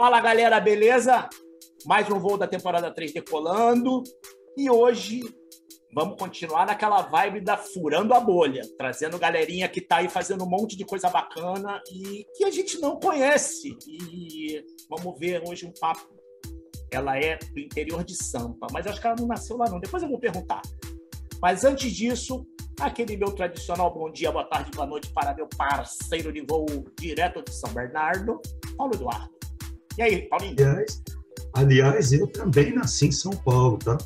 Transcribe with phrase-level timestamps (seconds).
[0.00, 1.28] Fala galera, beleza?
[1.84, 4.04] Mais um voo da temporada 3 decolando.
[4.56, 5.22] E hoje
[5.92, 10.48] vamos continuar naquela vibe da furando a bolha, trazendo galerinha que tá aí fazendo um
[10.48, 13.76] monte de coisa bacana e que a gente não conhece.
[13.88, 16.08] E vamos ver hoje um papo.
[16.92, 19.80] Ela é do interior de Sampa, mas acho que ela não nasceu lá não.
[19.80, 20.62] Depois eu vou perguntar.
[21.42, 22.46] Mas antes disso,
[22.80, 27.42] aquele meu tradicional bom dia, boa tarde, boa noite para meu parceiro de voo direto
[27.42, 28.40] de São Bernardo,
[28.76, 29.37] Paulo Eduardo.
[29.98, 30.54] E aí, Paulinho?
[30.60, 31.02] Aliás,
[31.54, 33.98] aliás, eu também nasci em São Paulo, tá?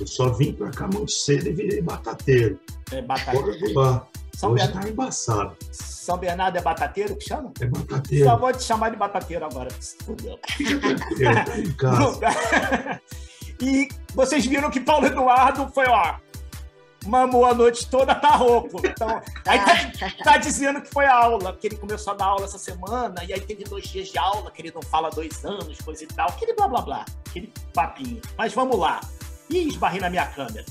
[0.00, 2.58] Eu só vim pra cá muito cedo e virei batateiro.
[2.90, 4.06] É batateiro.
[4.34, 4.86] São Hoje Bernardo.
[4.86, 5.56] tá embaçado.
[5.70, 7.52] São Bernardo é batateiro que chama?
[7.60, 8.24] É batateiro.
[8.24, 9.68] Só vou te chamar de batateiro agora.
[10.04, 10.38] Fudeu.
[10.48, 13.00] Fica tranquilo, tá em casa.
[13.60, 16.16] e vocês viram que Paulo Eduardo foi, ó,
[17.06, 18.80] mamou a noite toda, tá rouco.
[18.86, 22.44] Então, aí tá, tá dizendo que foi a aula, que ele começou a dar aula
[22.44, 25.78] essa semana, e aí teve dois dias de aula, que ele não fala dois anos,
[25.80, 28.20] coisa e tal, aquele blá blá blá, aquele papinho.
[28.38, 29.00] Mas vamos lá.
[29.50, 30.64] Ih, esbarrei na minha câmera.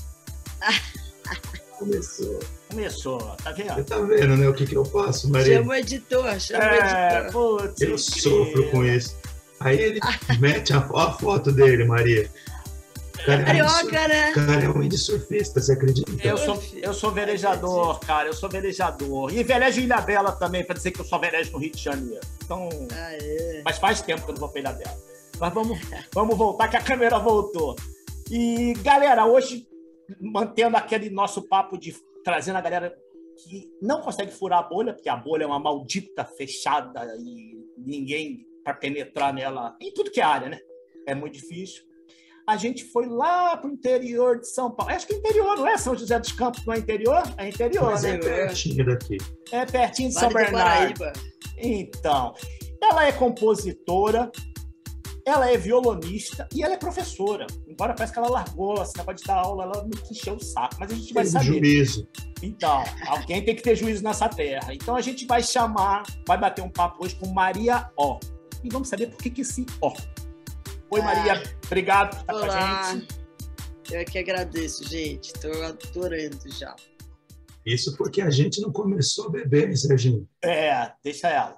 [1.78, 2.38] Começou.
[2.70, 3.84] Começou, tá Você vendo?
[3.84, 5.58] tá vendo, né, o que que eu faço, Maria?
[5.58, 7.32] Chama o editor, chama o É, editor.
[7.32, 9.16] putz, Eu sofro com isso.
[9.60, 10.00] Aí ele
[10.40, 12.30] mete a, a foto dele, Maria.
[13.24, 14.30] Cara é um Carioca, né?
[14.30, 16.10] O cara é um indie surfista, você acredita?
[16.26, 19.32] Eu sou, eu sou velejador, cara, eu sou velejador.
[19.34, 22.20] E velejo em Ilhabela também, pra dizer que eu só velejo no Rio de Janeiro.
[22.44, 23.62] Então, Ah, é.
[23.64, 24.96] mas faz tempo que eu não vou pra Ilhabela.
[25.40, 25.78] Mas vamos,
[26.12, 27.74] vamos voltar, que a câmera voltou.
[28.30, 29.66] E, galera, hoje,
[30.20, 32.94] mantendo aquele nosso papo de trazendo a galera
[33.42, 38.46] que não consegue furar a bolha, porque a bolha é uma maldita fechada e ninguém
[38.62, 40.58] para penetrar nela em tudo que é área, né?
[41.06, 41.82] É muito difícil.
[42.46, 44.92] A gente foi lá pro interior de São Paulo.
[44.92, 45.78] Acho que é interior, não é?
[45.78, 47.22] São José dos Campos não é interior?
[47.38, 48.16] É interior, Mas né?
[48.16, 49.16] é pertinho daqui.
[49.50, 50.98] É pertinho de São Vale do Bernardo.
[50.98, 51.12] Paraíba.
[51.56, 52.34] Então,
[52.82, 54.30] ela é compositora,
[55.26, 57.46] ela é violonista e ela é professora.
[57.66, 60.76] Embora parece que ela largou esse negócio de dar aula, ela me encheu o saco.
[60.78, 61.46] Mas a gente vai Tem saber.
[61.46, 62.06] juízo.
[62.42, 64.74] Então, alguém tem que ter juízo nessa terra.
[64.74, 68.18] Então a gente vai chamar, vai bater um papo hoje com Maria O.
[68.62, 69.90] E vamos saber por que, que esse O.
[70.90, 71.04] Oi, Ah.
[71.04, 71.42] Maria.
[71.66, 73.08] Obrigado por estar com a gente.
[73.92, 75.32] Eu que agradeço, gente.
[75.34, 76.74] Tô adorando já.
[77.66, 80.28] Isso porque a gente não começou a beber, hein, Serginho?
[80.42, 81.56] É, deixa ela.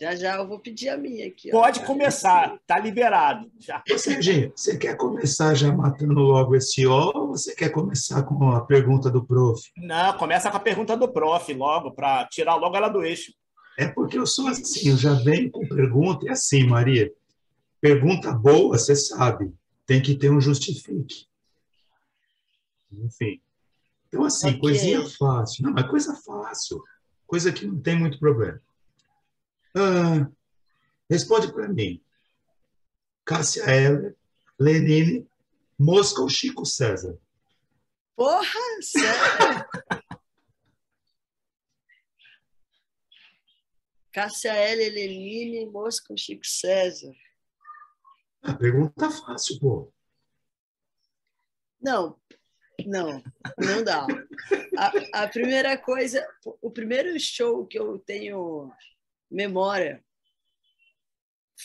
[0.00, 1.50] Já já eu vou pedir a minha aqui.
[1.54, 1.60] ó.
[1.60, 3.50] Pode começar, tá liberado.
[3.60, 3.82] Já.
[3.92, 8.50] Ô, Serginho, você quer começar já matando logo esse ó ou você quer começar com
[8.50, 9.60] a pergunta do prof?
[9.76, 13.32] Não, começa com a pergunta do prof logo, para tirar logo ela do eixo.
[13.78, 17.10] É porque eu sou assim, eu já venho com pergunta, e assim, Maria,
[17.82, 19.52] pergunta boa, você sabe,
[19.84, 21.26] tem que ter um justifique.
[22.92, 23.42] Enfim.
[24.06, 24.60] Então, assim, Ok.
[24.60, 25.64] coisinha fácil.
[25.64, 26.80] Não, é coisa fácil,
[27.26, 28.62] coisa que não tem muito problema.
[29.74, 30.30] Ah,
[31.10, 32.00] responde para mim.
[33.24, 34.16] Cássia Heller,
[34.58, 35.26] Lenine,
[35.78, 37.18] Mosca ou Chico César?
[38.14, 38.44] Porra,
[38.80, 39.66] sério?
[44.12, 44.90] Cássia L.
[44.90, 47.14] Lenine, Mosca, Chico César.
[48.42, 49.92] Ah, pergunta fácil, pô.
[51.80, 52.20] Não,
[52.84, 53.22] não,
[53.56, 54.06] não dá.
[54.76, 56.26] A, a primeira coisa,
[56.60, 58.72] o primeiro show que eu tenho
[59.30, 60.04] memória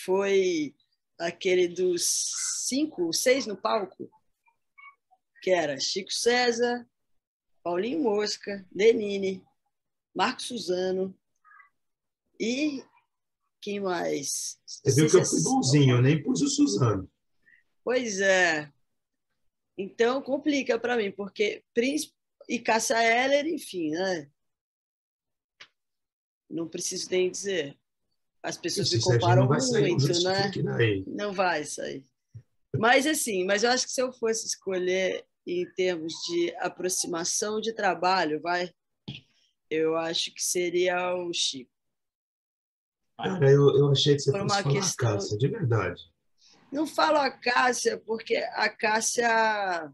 [0.03, 0.75] foi
[1.19, 2.03] aquele dos
[2.67, 4.09] cinco, seis no palco,
[5.41, 6.87] que era Chico César,
[7.63, 9.43] Paulinho Mosca, Lenine,
[10.15, 11.17] Marco Suzano
[12.39, 12.83] e
[13.61, 14.57] quem mais?
[14.65, 17.09] Você viu que eu fui bonzinho, eu nem pus o Suzano.
[17.83, 18.71] Pois é.
[19.77, 22.13] Então complica para mim, porque Príncipe
[22.49, 24.29] e Cássia Eller, enfim, né?
[26.49, 27.77] Não preciso nem dizer.
[28.41, 30.51] As pessoas me Esse Serginho comparam muito, né?
[30.63, 31.03] daí.
[31.07, 32.05] Não vai sair.
[32.77, 37.73] Mas assim, mas eu acho que se eu fosse escolher em termos de aproximação de
[37.73, 38.71] trabalho, vai,
[39.69, 41.71] eu acho que seria o Chico.
[43.17, 46.01] Cara, eu, eu achei que você Por fosse uma falar questão- Cássia, de verdade.
[46.71, 49.91] Não falo a Cássia, porque a Cássia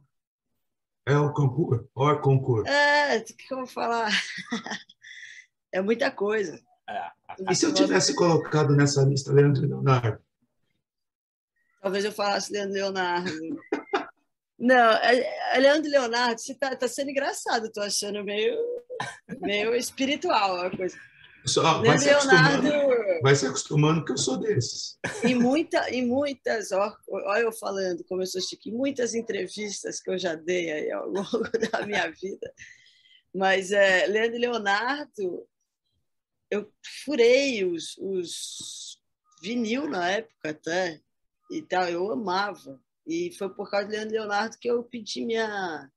[1.05, 2.71] É o concurso, o concurso.
[2.71, 4.09] É, o que eu vou falar?
[5.75, 6.61] É muita coisa.
[6.87, 7.11] É,
[7.49, 10.21] E se eu tivesse colocado nessa lista Leandro e Leonardo?
[11.81, 13.31] Talvez eu falasse Leandro Leonardo.
[14.59, 18.55] Não, é, é Leandro Leonardo, você tá, tá sendo engraçado, tô achando meio,
[19.41, 20.95] meio espiritual a coisa.
[21.45, 24.97] Só, vai, Leandro se Leonardo, vai se acostumando que eu sou desses.
[25.23, 30.09] em, muita, em muitas, ó, olha eu falando como eu sou chique, muitas entrevistas que
[30.09, 32.53] eu já dei aí ao longo da minha vida,
[33.35, 35.47] mas é, Leandro Leonardo,
[36.49, 36.71] eu
[37.03, 38.99] furei os, os
[39.41, 41.01] vinil na época até,
[41.51, 42.79] e tal, eu amava.
[43.05, 45.91] E foi por causa de Leandro Leonardo que eu pedi minha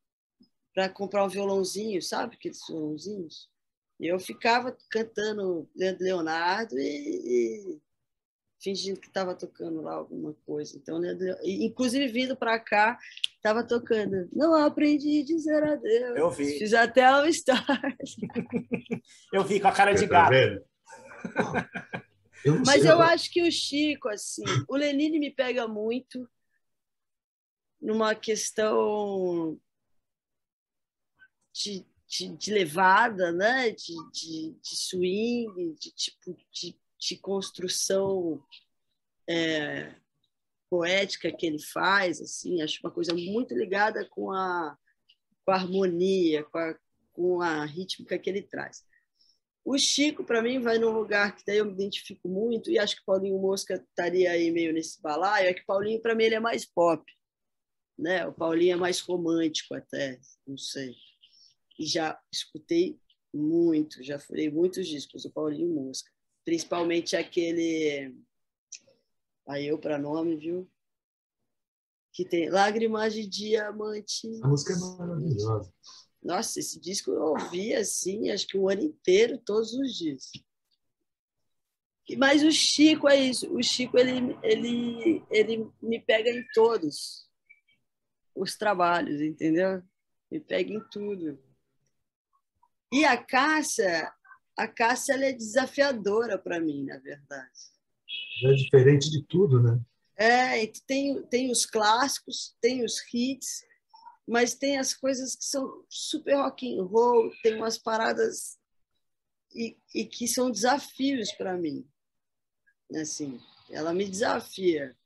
[0.75, 3.49] para comprar um violãozinho, sabe aqueles violãozinhos?
[3.99, 7.81] Eu ficava cantando Leandro Leonardo e, e
[8.61, 10.77] fingindo que estava tocando lá alguma coisa.
[10.77, 12.99] Então, Leandro, inclusive vindo para cá,
[13.37, 14.29] estava tocando.
[14.33, 16.19] Não aprendi a dizer adeus.
[16.19, 16.59] Eu vi.
[16.59, 18.17] Fiz até o stars.
[19.33, 20.65] eu vi com a cara de Tá gato.
[22.45, 26.29] Eu Mas eu acho que o Chico, assim, o Lenine me pega muito
[27.81, 29.59] numa questão
[31.53, 33.71] de, de, de levada, né?
[33.71, 38.43] de, de, de swing, de tipo de, de construção
[39.29, 39.95] é,
[40.71, 44.77] poética que ele faz, assim, acho uma coisa muito ligada com a,
[45.45, 46.79] com a harmonia, com a,
[47.13, 48.85] com a rítmica que ele traz.
[49.65, 52.97] O Chico, para mim, vai num lugar que daí eu me identifico muito, e acho
[52.97, 56.41] que Paulinho Mosca estaria aí meio nesse balaio, é que Paulinho, para mim, ele é
[56.41, 57.03] mais pop.
[57.99, 58.25] Né?
[58.27, 60.95] O Paulinho é mais romântico até, não sei.
[61.79, 62.99] E já escutei
[63.33, 66.11] muito, já furei muitos discos do Paulinho Mosca.
[66.45, 68.15] Principalmente aquele...
[69.49, 70.71] Aí eu para nome, viu?
[72.13, 74.27] Que tem Lágrimas de Diamante.
[74.43, 75.73] A música é maravilhosa.
[76.23, 80.31] Nossa, esse disco eu ouvi assim, acho que o ano inteiro, todos os dias.
[82.19, 83.53] Mas o Chico é isso.
[83.53, 87.29] O Chico ele, ele, ele me pega em todos
[88.35, 89.83] os trabalhos, entendeu?
[90.31, 91.39] Me pega em tudo.
[92.93, 94.13] E a Cássia,
[94.57, 97.51] a Cássia ela é desafiadora para mim, na verdade.
[98.45, 99.81] É diferente de tudo, né?
[100.17, 103.65] É, tem, tem os clássicos, tem os hits,
[104.27, 108.59] mas tem as coisas que são super rock and roll, tem umas paradas
[109.55, 111.87] e, e que são desafios para mim.
[112.95, 113.41] Assim,
[113.71, 114.97] ela me desafia.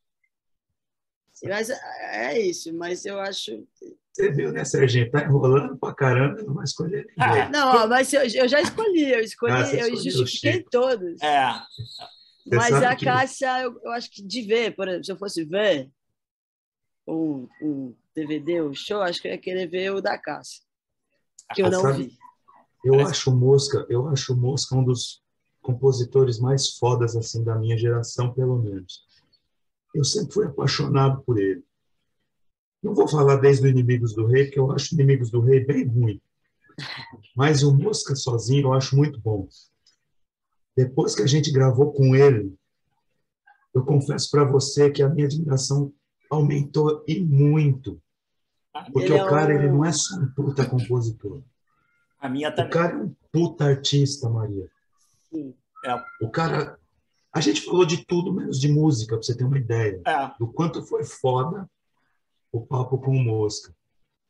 [1.43, 3.67] Mas é isso, mas eu acho.
[4.12, 5.10] Você viu, né, Serginho?
[5.10, 7.42] Tá enrolando pra caramba, não vai escolher ninguém.
[7.42, 11.20] Ah, Não, mas eu, eu já escolhi, eu escolhi, Ah, você eu justifiquei todos.
[11.22, 11.52] É,
[12.46, 15.16] Mas sabe a que- Cássia, eu, eu acho que de ver, por exemplo, se eu
[15.18, 15.88] fosse ver
[17.06, 20.62] um, um DVD, um show, acho que eu ia querer ver o da Cássia,
[21.54, 22.18] que eu Ah, não sabe- vi.
[22.84, 25.22] Eu Parece- acho o Mosca, eu acho o Mosca um dos
[25.60, 29.04] compositores mais fodas assim da minha geração, pelo menos.
[29.94, 31.62] Eu sempre fui apaixonado por ele.
[32.82, 35.87] Não vou falar desde o Inimigos do Rei, porque eu acho Inimigos do Rei bem
[35.87, 36.21] ruim.
[37.37, 39.47] Mas o Mosca sozinho eu acho muito bom.
[40.77, 42.55] Depois que a gente gravou com ele,
[43.75, 45.93] eu confesso para você que a minha admiração
[46.31, 48.00] aumentou e muito.
[48.93, 51.43] Porque Ele é o cara um- ele não é só um puta compositor.
[52.21, 52.71] a minha O também.
[52.71, 54.71] cara é um puta artista, Maria.
[55.32, 55.55] Sim.
[56.21, 56.79] O cara.
[57.32, 60.00] A gente falou de tudo menos de música, pra você ter uma ideia.
[60.06, 61.69] É, Do quanto foi foda
[62.52, 63.75] o papo com o Mosca.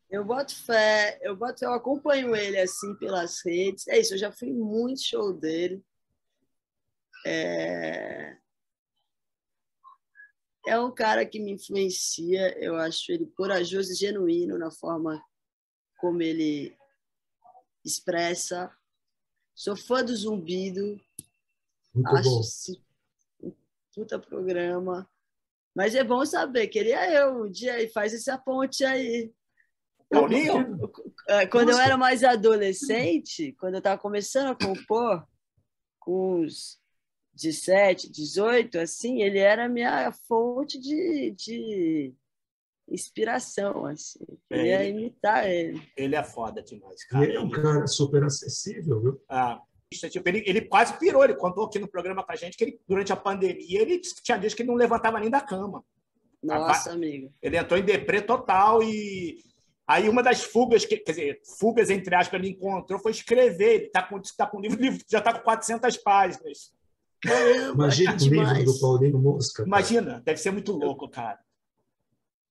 [0.09, 3.87] Eu boto fé, eu boto, eu acompanho ele assim pelas redes.
[3.87, 5.81] É isso, eu já fui muito show dele.
[7.25, 8.37] É...
[10.67, 15.23] é um cara que me influencia, eu acho ele corajoso e genuíno na forma
[15.97, 16.75] como ele
[17.85, 18.75] expressa.
[19.55, 20.99] Sou fã do Zumbido,
[21.93, 22.39] Muito acho bom.
[22.41, 22.83] esse
[23.41, 23.53] um
[23.93, 25.09] puta programa.
[25.75, 29.31] Mas é bom saber, queria eu um dia e faz essa ponte aí.
[30.09, 30.77] Paulinho?
[31.29, 35.25] É, Quando eu era mais adolescente, quando eu estava começando a compor,
[35.99, 36.77] com uns
[37.33, 42.13] 17, 18, assim, ele era a minha fonte de, de
[42.89, 44.19] inspiração, assim.
[44.49, 45.81] É, Queria ele- imitar ele.
[45.95, 47.23] ele é foda demais, cara.
[47.23, 49.23] ele é um cara super acessível, viu?
[49.29, 52.57] Ah, é tipo, ele, ele quase pirou, ele contou aqui no programa com a gente
[52.57, 55.83] que ele, durante a pandemia ele tinha dias que ele não levantava nem da cama.
[56.41, 57.31] Nossa, amigo.
[57.41, 59.43] Ele entrou em deprê total e
[59.85, 63.75] aí uma das fugas, que, quer dizer, fugas entre aspas, ele encontrou foi escrever.
[63.75, 66.73] Ele está com, tá com um livro, livro já está com 400 páginas.
[67.73, 69.57] Imagina o livro do Paulinho Mosca.
[69.57, 69.67] cara.
[69.67, 71.39] Imagina, deve ser muito louco, cara.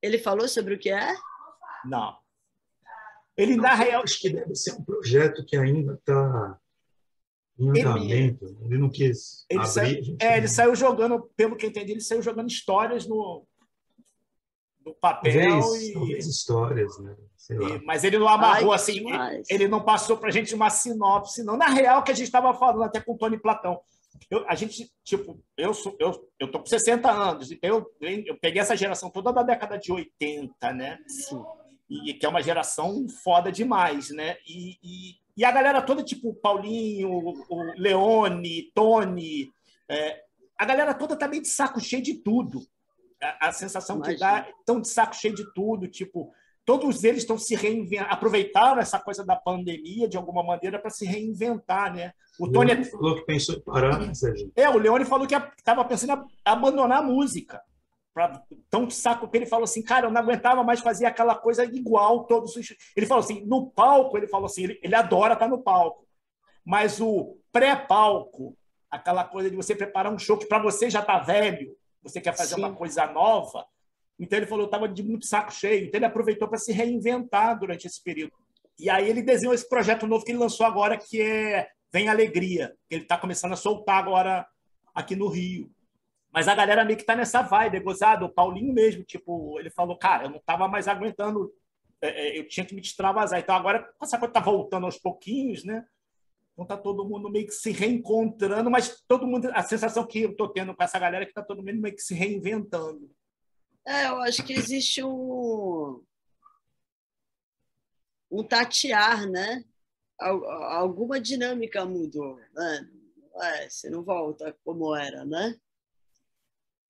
[0.00, 1.14] Ele falou sobre o que é?
[1.84, 2.16] Não.
[3.36, 6.58] Ele, na real, Acho que deve ser um projeto que ainda está
[7.60, 8.56] em Ele- andamento.
[8.64, 9.70] Ele não quis Ele abrir.
[9.72, 13.44] saiu- gente é, ele saiu jogando, pelo que eu entendi, ele saiu jogando histórias no,
[14.84, 17.14] no papel Talvez, e, talvez histórias, né?
[17.36, 17.70] Sei lá.
[17.76, 19.46] e- mas ele não amarrou Ai, assim, demais.
[19.50, 21.56] ele não passou para a gente uma sinopse, não.
[21.56, 23.80] Na real, que a gente estava falando até com o Tony Platão.
[24.30, 27.86] Eu, a gente, tipo, eu sou, eu, eu tô com 60 anos, então eu,
[28.26, 30.98] eu peguei essa geração toda da década de 80, né?
[31.06, 31.42] Sim.
[31.88, 34.36] E que é uma geração foda demais, né?
[34.46, 39.50] E, e, e a galera toda, tipo, Paulinho, o Leone, Tony,
[39.88, 40.20] é,
[40.58, 42.60] a galera toda tá meio de saco cheio de tudo.
[43.22, 44.14] A, a sensação Imagina.
[44.14, 46.30] que dá, estão de saco cheio de tudo, tipo,
[46.62, 51.06] todos eles estão se reinventando, aproveitaram essa coisa da pandemia de alguma maneira para se
[51.06, 52.12] reinventar, né?
[52.38, 54.52] O Tony Leone falou que pensou em parar, né, Sérgio?
[54.54, 57.62] É, o Leone falou que estava pensando em abandonar a música.
[58.12, 61.64] Pra, tão saco que ele falou assim, cara, eu não aguentava mais fazer aquela coisa
[61.64, 62.74] igual todos os.
[62.96, 66.06] Ele falou assim, no palco, ele falou assim, ele, ele adora estar no palco,
[66.64, 68.56] mas o pré-palco,
[68.90, 72.36] aquela coisa de você preparar um show que para você já tá velho, você quer
[72.36, 72.62] fazer Sim.
[72.62, 73.64] uma coisa nova,
[74.20, 75.86] então ele falou, eu estava de muito saco cheio.
[75.86, 78.34] Então ele aproveitou para se reinventar durante esse período.
[78.78, 82.76] E aí ele desenhou esse projeto novo que ele lançou agora, que é Vem Alegria.
[82.86, 84.46] Que ele está começando a soltar agora
[84.94, 85.70] aqui no Rio.
[86.32, 88.24] Mas a galera meio que está nessa vibe, é gozado.
[88.24, 91.52] O Paulinho mesmo, tipo, ele falou, cara, eu não estava mais aguentando,
[92.00, 93.40] é, é, eu tinha que me extravasar.
[93.40, 95.84] Então agora, essa coisa está voltando aos pouquinhos, né?
[96.52, 100.36] Então tá todo mundo meio que se reencontrando, mas todo mundo, a sensação que eu
[100.36, 103.10] tô tendo com essa galera é que tá todo mundo meio que se reinventando.
[103.86, 106.02] É, eu acho que existe um,
[108.30, 109.64] um tatear, né?
[110.18, 112.88] Alguma dinâmica mudou, né?
[113.68, 115.58] Você não volta como era, né?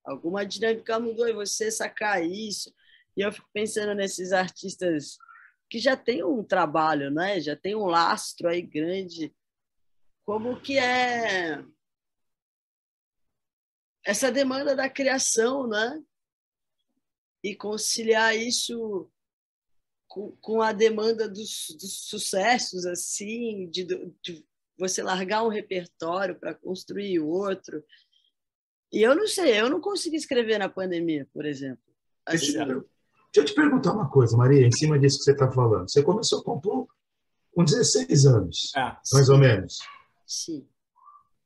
[0.04, 2.74] Alguma dinâmica mudou e você sacar isso.
[3.16, 5.18] E eu fico pensando nesses artistas
[5.68, 7.40] que já têm um trabalho, né?
[7.40, 9.34] Já tem um lastro aí grande.
[10.24, 11.64] Como que é
[14.04, 16.02] essa demanda da criação, né?
[17.42, 19.10] e conciliar isso
[20.06, 23.84] com, com a demanda dos, dos, sucessos, assim, de,
[24.22, 24.44] de
[24.78, 27.84] você largar um repertório para construir outro.
[28.92, 31.82] E eu não sei, eu não consegui escrever na pandemia, por exemplo.
[32.26, 32.84] Assim, deixa, deixa
[33.36, 35.88] eu te perguntar uma coisa, Maria, em cima disso que você está falando.
[35.88, 36.88] Você começou a compor
[37.54, 39.78] com 16 anos, ah, mais ou menos.
[40.26, 40.66] Sim.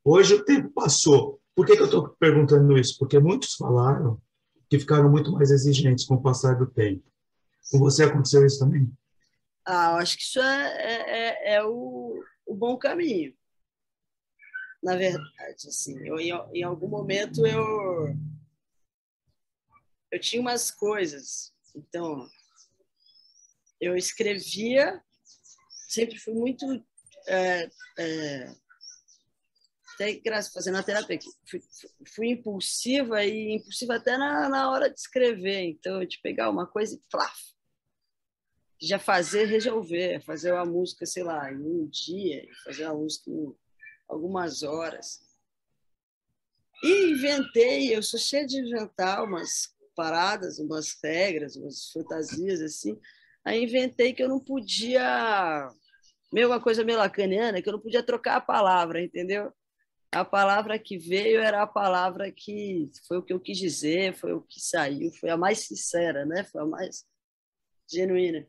[0.05, 1.41] Hoje o tempo passou.
[1.55, 2.99] Por que, que eu estou perguntando isso?
[2.99, 4.21] Porque muitos falaram
[4.69, 7.05] que ficaram muito mais exigentes com o passar do tempo.
[7.71, 8.91] Com você aconteceu isso também?
[9.65, 13.33] Ah, eu acho que isso é, é, é, é o, o bom caminho.
[14.85, 18.15] Na verdade, assim, eu, em, em algum momento eu
[20.13, 22.29] eu tinha umas coisas, então
[23.81, 25.03] eu escrevia,
[25.89, 26.67] sempre fui muito
[27.27, 28.55] é, é,
[29.95, 31.63] até graças fazendo a terapia, fui,
[32.15, 35.63] fui, impulsiva e impulsiva até na, na hora de escrever.
[35.63, 37.41] Então, de pegar uma coisa e flaf,
[38.81, 43.64] já fazer, resolver, fazer uma música, sei lá, em um dia, fazer uma música em
[44.15, 45.21] algumas horas.
[46.83, 52.99] E inventei, eu sou cheia de inventar umas paradas, umas regras, umas fantasias assim.
[53.45, 55.69] Aí inventei que eu não podia,
[56.33, 59.53] meio uma coisa meio lacaniana, que eu não podia trocar a palavra, entendeu?
[60.15, 64.33] a palavra que veio era a palavra que foi o que eu quis dizer, foi
[64.33, 66.45] o que saiu, foi a mais sincera, né?
[66.45, 67.05] Foi a mais
[67.91, 68.47] genuína.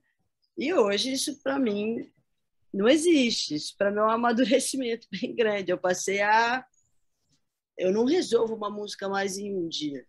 [0.58, 2.12] E hoje isso para mim
[2.76, 3.56] não existe.
[3.56, 5.72] Isso para mim é um amadurecimento bem grande.
[5.72, 6.66] Eu passei a
[7.78, 10.08] eu não resolvo uma música mais em um dia.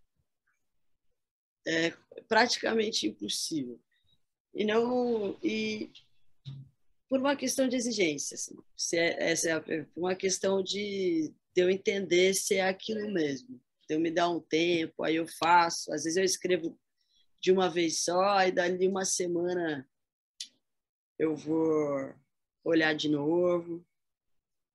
[1.67, 1.93] É
[2.29, 3.81] praticamente impossível.
[4.55, 5.91] E não e
[7.09, 8.57] por uma questão de exigência, assim,
[8.95, 13.61] é, essa é uma questão de de eu entender se é aquilo mesmo.
[13.89, 15.93] Eu me dar um tempo, aí eu faço.
[15.93, 16.79] Às vezes eu escrevo
[17.41, 19.89] de uma vez só, e dali uma semana
[21.19, 22.15] eu vou
[22.67, 23.85] olhar de novo.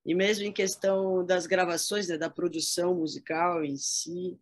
[0.05, 4.39] E mesmo em questão das gravações, né, da produção musical em si,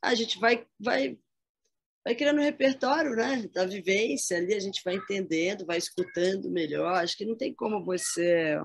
[0.00, 1.18] a gente vai, vai,
[2.02, 6.94] vai criando um repertório né, da vivência ali, a gente vai entendendo, vai escutando melhor.
[6.94, 8.58] Acho que não tem como você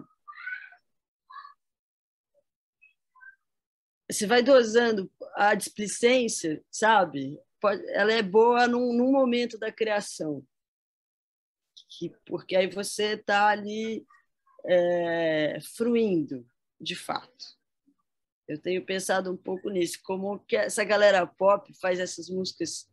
[4.09, 7.39] você vai dosando a displicência, sabe?
[7.61, 10.43] Pode, ela é boa num, num momento da criação,
[11.89, 14.03] que, porque aí você está ali
[14.65, 16.45] é, fruindo,
[16.79, 17.57] de fato.
[18.47, 22.89] Eu tenho pensado um pouco nisso, como que essa galera pop faz essas músicas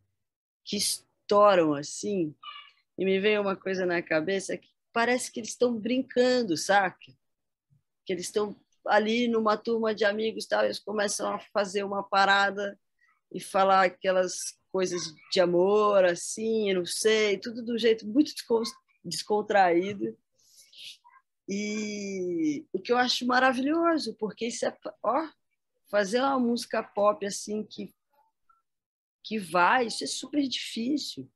[0.65, 2.35] que estouram assim,
[2.99, 7.13] e me veio uma coisa na cabeça que parece que eles estão brincando, saca?
[8.05, 8.57] Que eles estão
[8.87, 12.79] ali numa turma de amigos, tal, eles começam a fazer uma parada
[13.33, 18.33] e falar aquelas coisas de amor, assim, não sei, tudo do jeito muito
[19.05, 20.17] descontraído.
[21.49, 25.29] E o que eu acho maravilhoso, porque isso é, ó,
[25.91, 27.95] fazer uma música pop assim que
[29.23, 31.29] que vai, isso é super difícil.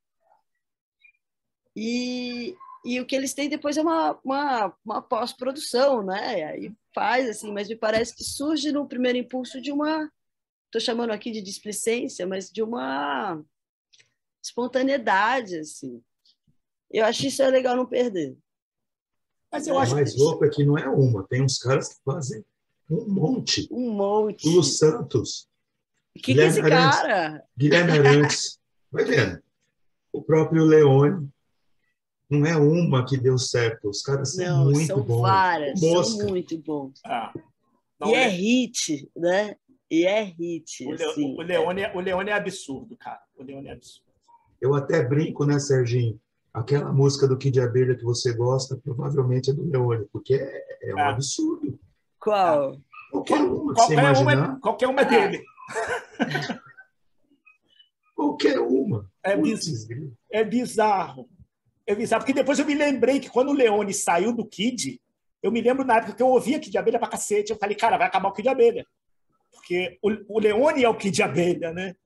[1.75, 6.45] E, e o que eles têm depois é uma, uma, uma pós-produção, né?
[6.45, 10.09] Aí faz, assim, mas me parece que surge no primeiro impulso de uma
[10.67, 13.45] estou chamando aqui de displicência, mas de uma
[14.43, 16.01] espontaneidade, assim.
[16.91, 18.37] Eu acho isso é legal não perder.
[19.53, 20.21] Mas eu acho mais que...
[20.21, 22.45] louco é que não é uma, tem uns caras que fazem
[22.91, 23.69] um monte.
[23.71, 24.49] Um monte.
[24.49, 25.49] Lulu Santos.
[26.17, 27.45] O que, que é esse cara?
[27.57, 28.59] Guilherme Arantes.
[28.91, 29.41] Vai vendo.
[30.13, 31.29] O próprio Leone.
[32.29, 33.89] Não é uma que deu certo.
[33.89, 35.23] Os caras são não, muito são bons.
[35.23, 36.19] Várias, Mosca.
[36.21, 37.01] são muito bons.
[37.05, 37.33] Ah,
[38.07, 39.57] e é hit, né?
[39.91, 40.87] E é hit.
[40.87, 41.35] O, assim.
[41.37, 43.21] o, Leone, é, o Leone é absurdo, cara.
[43.37, 44.11] O Leone é absurdo.
[44.61, 46.21] Eu até brinco, né, Serginho?
[46.53, 50.95] Aquela música do Kid Abelha que você gosta, provavelmente é do Leone, porque é, é
[50.95, 51.11] um ah.
[51.11, 51.79] absurdo.
[52.19, 52.77] Qual?
[53.11, 54.49] Qualquer uma que qualquer você imaginar.
[54.49, 55.45] Uma, qualquer uma é dele.
[58.15, 59.11] qualquer uma.
[59.23, 59.89] É, biz...
[60.31, 61.29] é bizarro.
[61.87, 65.01] É bizarro, porque depois eu me lembrei que quando o Leone saiu do Kid,
[65.43, 67.97] eu me lembro na época que eu ouvia Kid Abelha pra cacete, eu falei, cara,
[67.97, 68.87] vai acabar o Kid Abelha.
[69.53, 71.97] Porque o, o Leone é o Kid Abelha, né?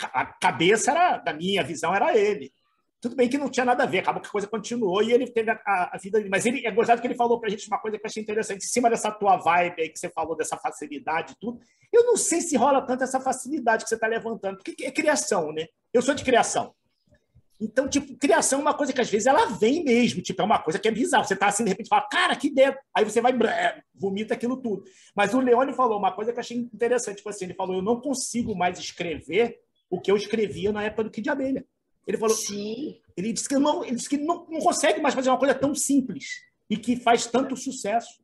[0.00, 2.52] A cabeça era, da minha visão, era ele.
[3.00, 5.30] Tudo bem que não tinha nada a ver, acabou que a coisa continuou e ele
[5.30, 6.30] teve a, a, a vida dele.
[6.30, 8.64] Mas ele é gostado que ele falou pra gente uma coisa que eu achei interessante.
[8.64, 11.60] Em cima dessa tua vibe aí que você falou, dessa facilidade e tudo,
[11.92, 15.52] eu não sei se rola tanto essa facilidade que você está levantando, porque é criação,
[15.52, 15.66] né?
[15.92, 16.74] Eu sou de criação.
[17.60, 20.60] Então, tipo, criação é uma coisa que às vezes ela vem mesmo, tipo, é uma
[20.60, 21.24] coisa que é bizarra.
[21.24, 22.78] Você tá assim, de repente, fala, cara, que ideia.
[22.94, 24.84] Aí você vai, blé, vomita aquilo tudo.
[25.14, 27.82] Mas o Leone falou uma coisa que eu achei interessante, tipo assim, ele falou, eu
[27.82, 29.58] não consigo mais escrever
[29.90, 31.64] o que eu escrevia na época do Kid Abelha.
[32.08, 32.98] Ele falou, Sim.
[33.14, 35.74] ele disse que não, ele disse que não, não consegue mais fazer uma coisa tão
[35.74, 38.18] simples e que faz tanto sucesso.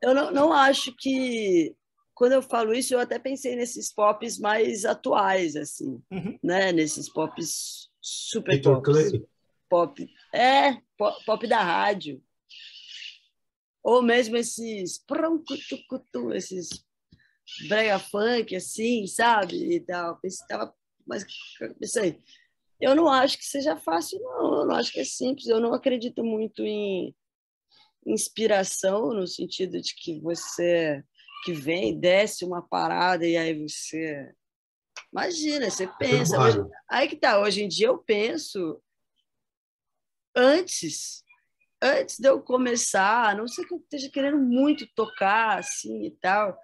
[0.00, 1.74] Eu não, não acho que
[2.14, 6.38] quando eu falo isso, eu até pensei nesses pops mais atuais, assim, uhum.
[6.40, 6.70] né?
[6.70, 9.26] Nesses pops super pop.
[9.68, 10.08] Pop.
[10.32, 12.22] É, pop, pop, da rádio.
[13.82, 15.00] Ou mesmo esses
[16.32, 16.84] esses
[17.68, 19.74] brega funk, assim, sabe?
[19.74, 20.16] E tal.
[20.18, 20.72] Pensava,
[21.04, 21.26] mas
[21.80, 22.18] isso aí.
[22.80, 24.60] Eu não acho que seja fácil, não.
[24.60, 25.46] Eu não acho que é simples.
[25.46, 27.14] Eu não acredito muito em
[28.06, 31.02] inspiração, no sentido de que você
[31.44, 34.32] que vem, desce uma parada e aí você
[35.12, 36.38] Imagina, você pensa.
[36.38, 36.58] Hoje,
[36.88, 38.82] aí que tá, hoje em dia eu penso
[40.34, 41.22] antes,
[41.80, 46.10] antes de eu começar, a não sei que eu esteja querendo muito tocar assim e
[46.10, 46.58] tal,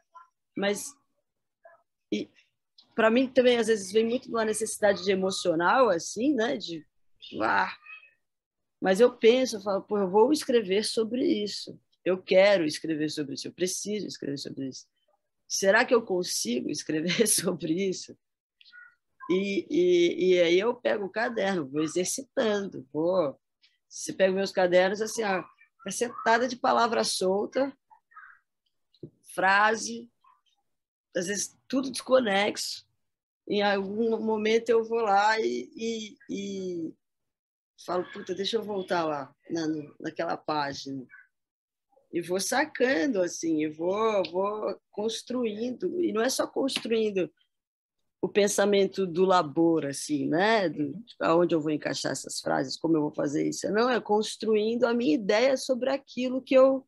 [0.57, 0.92] mas
[2.12, 2.29] e
[3.03, 6.87] para mim também às vezes vem muito uma necessidade de emocional assim, né, de
[7.43, 7.77] ah,
[8.81, 11.77] mas eu penso, eu falo, pô, eu vou escrever sobre isso.
[12.05, 14.87] Eu quero escrever sobre isso, eu preciso escrever sobre isso.
[15.49, 18.17] Será que eu consigo escrever sobre isso?
[19.29, 23.37] E, e, e aí eu pego o caderno, vou exercitando, vou.
[23.88, 25.43] Você pega meus cadernos, assim, ó,
[25.91, 27.77] sentada de palavra solta,
[29.35, 30.09] frase,
[31.17, 32.87] às vezes tudo desconexo.
[33.48, 36.94] Em algum momento eu vou lá e, e, e
[37.85, 39.66] falo, puta, deixa eu voltar lá, na,
[40.00, 41.05] naquela página.
[42.12, 46.00] E vou sacando, assim, e vou, vou construindo.
[46.00, 47.31] E não é só construindo
[48.20, 50.68] o pensamento do labor, assim, né?
[50.68, 53.68] Do, tipo, aonde eu vou encaixar essas frases, como eu vou fazer isso.
[53.72, 56.87] Não, é construindo a minha ideia sobre aquilo que eu,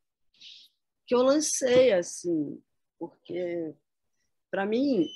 [1.07, 2.63] que eu lancei, assim.
[2.99, 3.75] Porque,
[4.51, 5.09] para mim,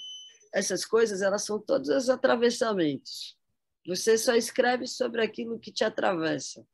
[0.52, 3.38] essas coisas, elas são todos atravessamentos.
[3.86, 6.66] Você só escreve sobre aquilo que te atravessa.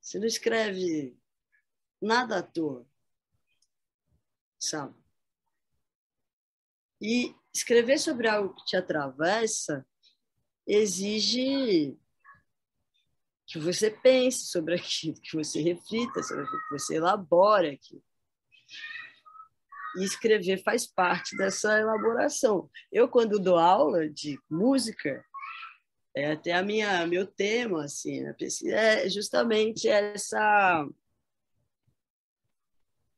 [0.00, 1.16] Você não escreve
[2.00, 2.86] nada à toa,
[4.58, 4.94] sabe?
[7.00, 9.86] E escrever sobre algo que te atravessa
[10.66, 11.98] exige
[13.46, 18.02] que você pense sobre aquilo, que você reflita sobre aquilo, que você elabore aquilo.
[19.96, 22.68] E escrever faz parte dessa elaboração.
[22.90, 25.24] Eu, quando dou aula de música,
[26.16, 28.34] é até a minha meu tema assim, né?
[28.66, 30.86] é justamente essa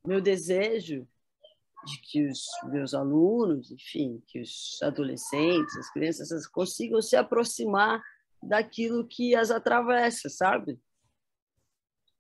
[0.07, 1.07] meu desejo
[1.85, 8.03] de que os meus alunos, enfim, que os adolescentes, as crianças consigam se aproximar
[8.43, 10.79] daquilo que as atravessa, sabe?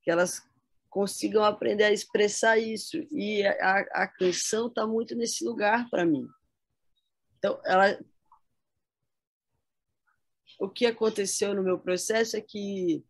[0.03, 0.43] Que elas
[0.97, 2.97] consigam aprender a expressar isso.
[3.13, 6.27] E a, a canção está muito nesse lugar para mim.
[7.37, 8.03] Então, ela...
[10.59, 13.05] o que aconteceu no meu processo é que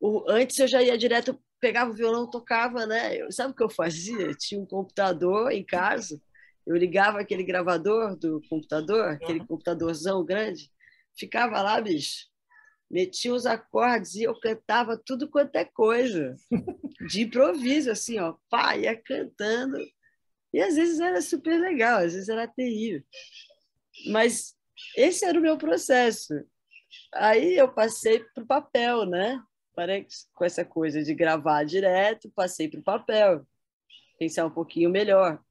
[0.00, 0.28] o...
[0.28, 3.16] antes eu já ia direto pegava o violão, tocava, né?
[3.16, 4.34] Eu, sabe o que eu fazia?
[4.34, 6.20] Tinha um computador em casa,
[6.66, 9.46] eu ligava aquele gravador do computador, aquele uhum.
[9.46, 10.68] computadorzão grande,
[11.16, 12.26] ficava lá, bicho,
[12.90, 16.36] metia os acordes e eu cantava tudo quanto é coisa,
[17.08, 19.78] de improviso, assim, ó, pá, ia cantando
[20.52, 23.02] E às vezes era super legal, às vezes era terrível.
[24.10, 24.54] Mas
[24.96, 26.34] esse era o meu processo.
[27.12, 29.42] Aí eu passei para o papel, né?
[30.34, 33.46] Com essa coisa de gravar direto, passei para o papel,
[34.18, 35.42] pensar um pouquinho melhor.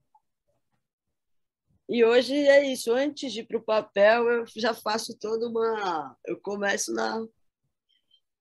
[1.93, 2.91] E hoje é isso.
[2.91, 6.17] Antes de ir para o papel, eu já faço toda uma.
[6.25, 7.23] Eu começo na.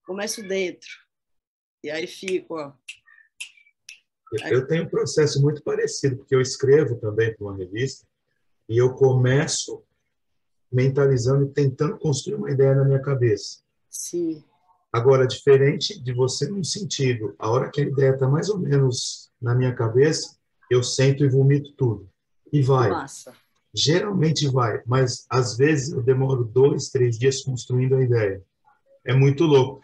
[0.03, 0.89] Começo dentro.
[1.83, 2.73] E aí fico, ó.
[4.49, 8.07] Eu tenho um processo muito parecido, porque eu escrevo também para uma revista
[8.67, 9.83] e eu começo
[10.71, 13.59] mentalizando e tentando construir uma ideia na minha cabeça.
[13.87, 14.43] Sim.
[14.91, 19.31] Agora, diferente de você num sentido, a hora que a ideia está mais ou menos
[19.39, 20.39] na minha cabeça,
[20.71, 22.09] eu sento e vomito tudo.
[22.51, 22.89] E vai.
[22.89, 23.42] Massa.
[23.73, 28.43] Geralmente vai, mas às vezes eu demoro dois, três dias construindo a ideia.
[29.03, 29.81] É muito louco.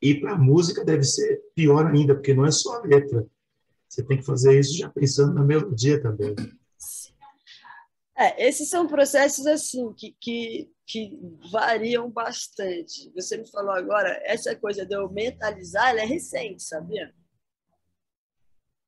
[0.00, 3.26] E para a música deve ser pior ainda, porque não é só a letra.
[3.88, 6.34] Você tem que fazer isso já pensando na melodia também.
[8.16, 11.18] É, esses são processos assim que, que, que
[11.50, 13.10] variam bastante.
[13.14, 17.12] Você me falou agora, essa coisa de eu mentalizar, ela é recente, sabia?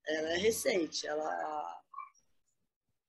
[0.06, 1.06] Ela é recente.
[1.06, 1.82] Ela,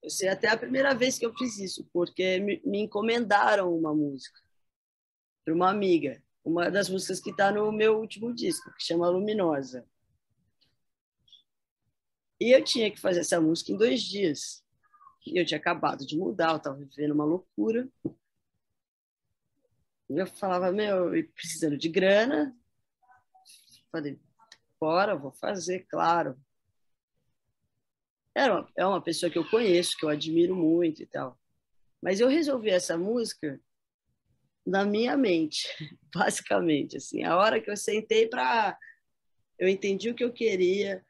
[0.02, 3.94] eu sei até a primeira vez que eu fiz isso, porque me, me encomendaram uma
[3.94, 4.40] música
[5.44, 9.86] para uma amiga, uma das músicas que está no meu último disco, que chama Luminosa.
[12.40, 14.64] E eu tinha que fazer essa música em dois dias.
[15.26, 17.88] E eu tinha acabado de mudar, eu estava vivendo uma loucura.
[20.08, 22.56] E eu falava, meu, precisando de grana.
[23.90, 24.18] Falei,
[24.80, 26.38] bora, vou fazer, claro.
[28.38, 31.36] Era uma, é uma pessoa que eu conheço, que eu admiro muito e tal.
[32.00, 33.60] Mas eu resolvi essa música
[34.64, 35.66] na minha mente,
[36.14, 36.98] basicamente.
[36.98, 38.78] Assim, a hora que eu sentei para.
[39.58, 41.04] Eu entendi o que eu queria,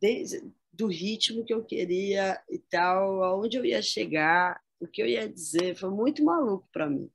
[0.00, 0.40] desde,
[0.72, 5.28] do ritmo que eu queria e tal, aonde eu ia chegar, o que eu ia
[5.28, 7.10] dizer, foi muito maluco para mim.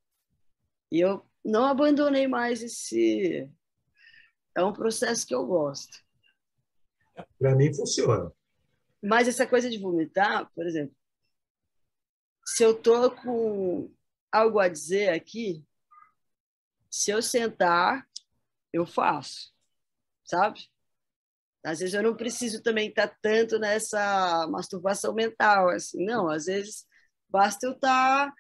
[0.92, 3.50] E eu não abandonei mais esse.
[4.54, 6.04] É um processo que eu gosto.
[7.40, 8.30] Para mim funciona.
[9.02, 10.96] Mas essa coisa de vomitar, por exemplo,
[12.46, 13.92] se eu tô com
[14.32, 15.66] algo a dizer aqui,
[16.90, 18.08] se eu sentar,
[18.74, 19.54] eu faço,
[20.26, 20.70] sabe?
[21.64, 26.30] Às vezes eu não preciso também estar tanto nessa masturbação mental, assim, não.
[26.30, 26.86] Às vezes
[27.30, 28.34] basta eu estar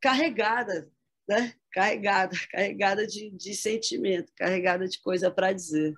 [0.00, 0.90] carregada,
[1.28, 1.54] né?
[1.70, 5.94] Carregada, carregada de, de sentimento, carregada de coisa para dizer.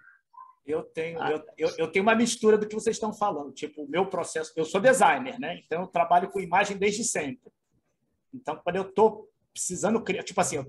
[0.67, 1.31] Eu tenho, ah.
[1.31, 3.53] eu, eu, eu, tenho uma mistura do que vocês estão falando.
[3.53, 4.53] Tipo, o meu processo.
[4.57, 5.61] Eu sou designer, né?
[5.65, 7.53] Então eu trabalho com imagem desde sempre.
[8.33, 10.23] Então, quando eu estou precisando criar.
[10.23, 10.65] Tipo assim,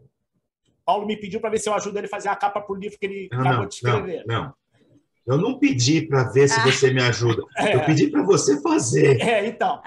[0.85, 2.77] Paulo me pediu para ver se eu ajudo ele a fazer a capa para o
[2.77, 4.23] livro que ele não, acabou não, de escrever.
[4.27, 4.53] Não, não.
[5.25, 6.63] Eu não pedi para ver se ah.
[6.63, 7.41] você me ajuda.
[7.57, 7.75] É.
[7.75, 9.19] Eu pedi para você fazer.
[9.19, 9.81] É, então.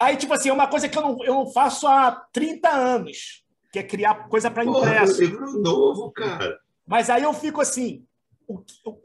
[0.00, 3.44] Aí, tipo assim, é uma coisa que eu não, eu não faço há 30 anos,
[3.72, 5.20] que é criar coisa para impresso.
[5.20, 6.58] livro novo, cara.
[6.86, 8.06] Mas aí eu fico assim.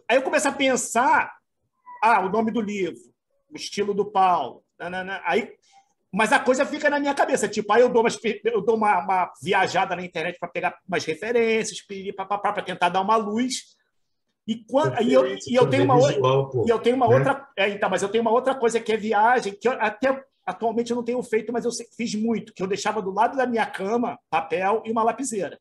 [0.09, 1.33] Aí eu começo a pensar
[2.01, 2.99] ah, o nome do livro,
[3.51, 4.63] o estilo do Paulo.
[4.77, 5.21] Nanana.
[5.25, 5.53] Aí,
[6.11, 7.47] mas a coisa fica na minha cabeça.
[7.47, 11.05] Tipo, aí eu dou, umas, eu dou uma, uma viajada na internet para pegar umas
[11.05, 11.79] referências,
[12.15, 13.75] para tentar dar uma luz
[14.47, 17.15] e, quando, e, eu, e eu tenho uma visual, outra, e eu tenho uma né?
[17.15, 20.23] outra, é, então, mas eu tenho uma outra coisa que é viagem, que eu, até
[20.45, 23.47] atualmente eu não tenho feito, mas eu fiz muito, que eu deixava do lado da
[23.47, 25.59] minha cama papel e uma lapiseira.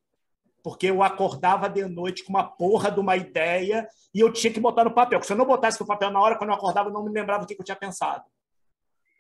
[0.65, 4.59] Porque eu acordava de noite com uma porra de uma ideia e eu tinha que
[4.59, 5.19] botar no papel.
[5.19, 7.13] Porque se eu não botasse no papel na hora, quando eu acordava, eu não me
[7.13, 8.25] lembrava do que eu tinha pensado.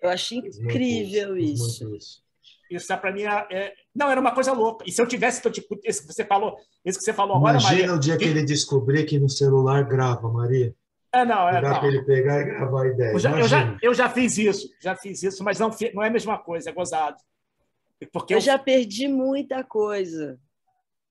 [0.00, 1.94] Eu achei incrível isso.
[1.94, 2.24] isso.
[2.70, 4.85] Isso é para mim é, é, não era uma coisa louca.
[4.88, 7.80] E se eu tivesse tipo, esse que você falou, esse que você falou agora, Imagina
[7.80, 10.74] Maria, o dia que ele descobrir que no celular grava, Maria.
[11.12, 11.61] É, não, é.
[11.61, 13.12] Dá para ele pegar e gravar a ideia.
[13.12, 16.09] Eu já, eu já, eu, já, fiz isso, já fiz isso, mas não, não é
[16.09, 17.18] a mesma coisa, é gozado.
[18.12, 20.38] Porque eu, eu já perdi muita coisa.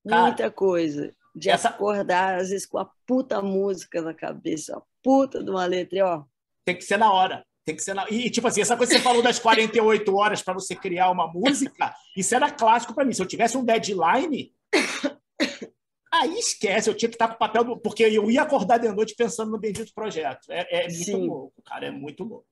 [0.07, 1.13] Cara, muita coisa.
[1.35, 1.69] De essa...
[1.69, 6.23] acordar, às vezes, com a puta música na cabeça, a puta de uma letra, ó.
[6.65, 7.45] Tem que ser na hora.
[7.65, 8.09] Tem que ser na...
[8.09, 11.27] E, tipo assim, essa coisa que você falou das 48 horas para você criar uma
[11.27, 13.13] música, isso era clássico para mim.
[13.13, 14.53] Se eu tivesse um deadline,
[16.11, 17.77] aí esquece, eu tinha que estar com o papel do...
[17.77, 20.45] Porque eu ia acordar de noite pensando no bendito projeto.
[20.49, 21.27] É, é muito Sim.
[21.27, 22.45] louco, cara, é muito louco.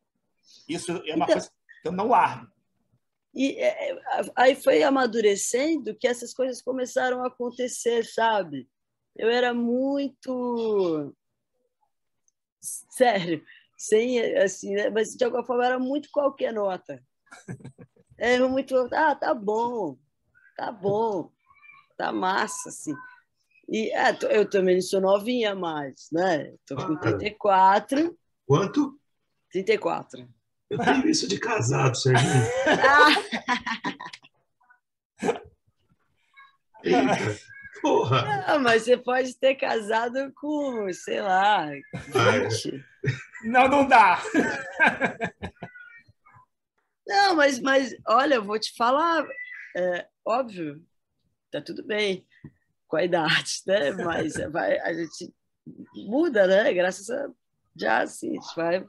[0.68, 1.28] Isso é uma então...
[1.28, 2.51] coisa que eu não largo.
[3.34, 4.02] E é, é,
[4.36, 8.68] aí foi amadurecendo que essas coisas começaram a acontecer, sabe?
[9.16, 11.16] Eu era muito.
[12.62, 13.44] Sério,
[13.78, 14.90] sem assim, né?
[14.90, 17.02] mas de alguma forma era muito qualquer nota.
[18.24, 19.98] Era muito, ah, tá bom,
[20.56, 21.32] tá bom,
[21.98, 22.94] tá massa, assim.
[23.68, 26.54] E é, eu também sou novinha mais, né?
[26.68, 28.16] Tô com 34.
[28.46, 29.00] Quanto?
[29.52, 30.28] 34.
[30.72, 32.46] Eu tenho isso de casado, Serginho.
[36.82, 37.38] Eita,
[37.82, 38.48] porra!
[38.48, 41.66] Não, mas você pode ter casado com, sei lá,
[42.16, 42.48] Ah.
[42.50, 42.86] 20.
[43.44, 44.22] Não, não dá.
[47.06, 49.26] Não, mas, mas olha, eu vou te falar,
[49.76, 50.82] é, óbvio,
[51.52, 52.26] tá tudo bem
[52.88, 53.92] com a idade, né?
[53.92, 55.34] Mas vai, a gente
[56.08, 56.74] muda, né?
[56.74, 57.28] Graças a
[57.76, 58.86] já assim, a gente vai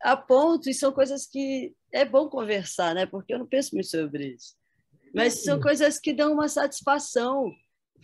[0.00, 3.06] a ponto, e são coisas que é bom conversar, né?
[3.06, 4.56] Porque eu não penso muito sobre isso.
[5.14, 7.50] Mas são coisas que dão uma satisfação.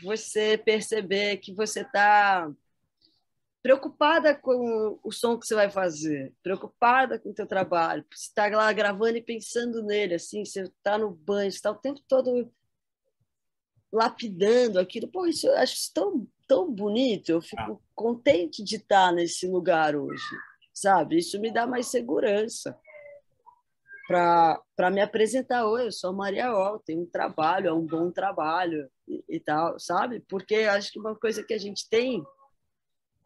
[0.03, 2.51] Você perceber que você está
[3.65, 8.47] preocupada com o som que você vai fazer, preocupada com o teu trabalho, você está
[8.49, 12.53] lá gravando e pensando nele, assim, você está no banho, você está o tempo todo
[13.91, 15.09] lapidando aquilo.
[15.09, 19.97] Pô, isso eu acho isso tão, tão bonito, eu fico contente de estar nesse lugar
[19.97, 20.23] hoje,
[20.75, 21.19] sabe?
[21.19, 22.79] Isso me dá mais segurança
[24.07, 25.67] para me apresentar.
[25.67, 29.79] Oi, eu sou Maria Ol, tenho um trabalho, é um bom trabalho e, e tal,
[29.79, 30.21] sabe?
[30.29, 32.23] Porque acho que uma coisa que a gente tem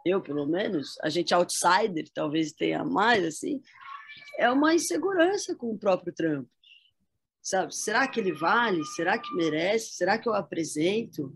[0.04, 3.62] eu pelo menos, a gente outsider talvez tenha mais assim,
[4.38, 6.50] é uma insegurança com o próprio trampo.
[7.42, 7.74] Sabe?
[7.74, 8.84] Será que ele vale?
[8.84, 9.94] Será que merece?
[9.94, 11.34] Será que eu apresento?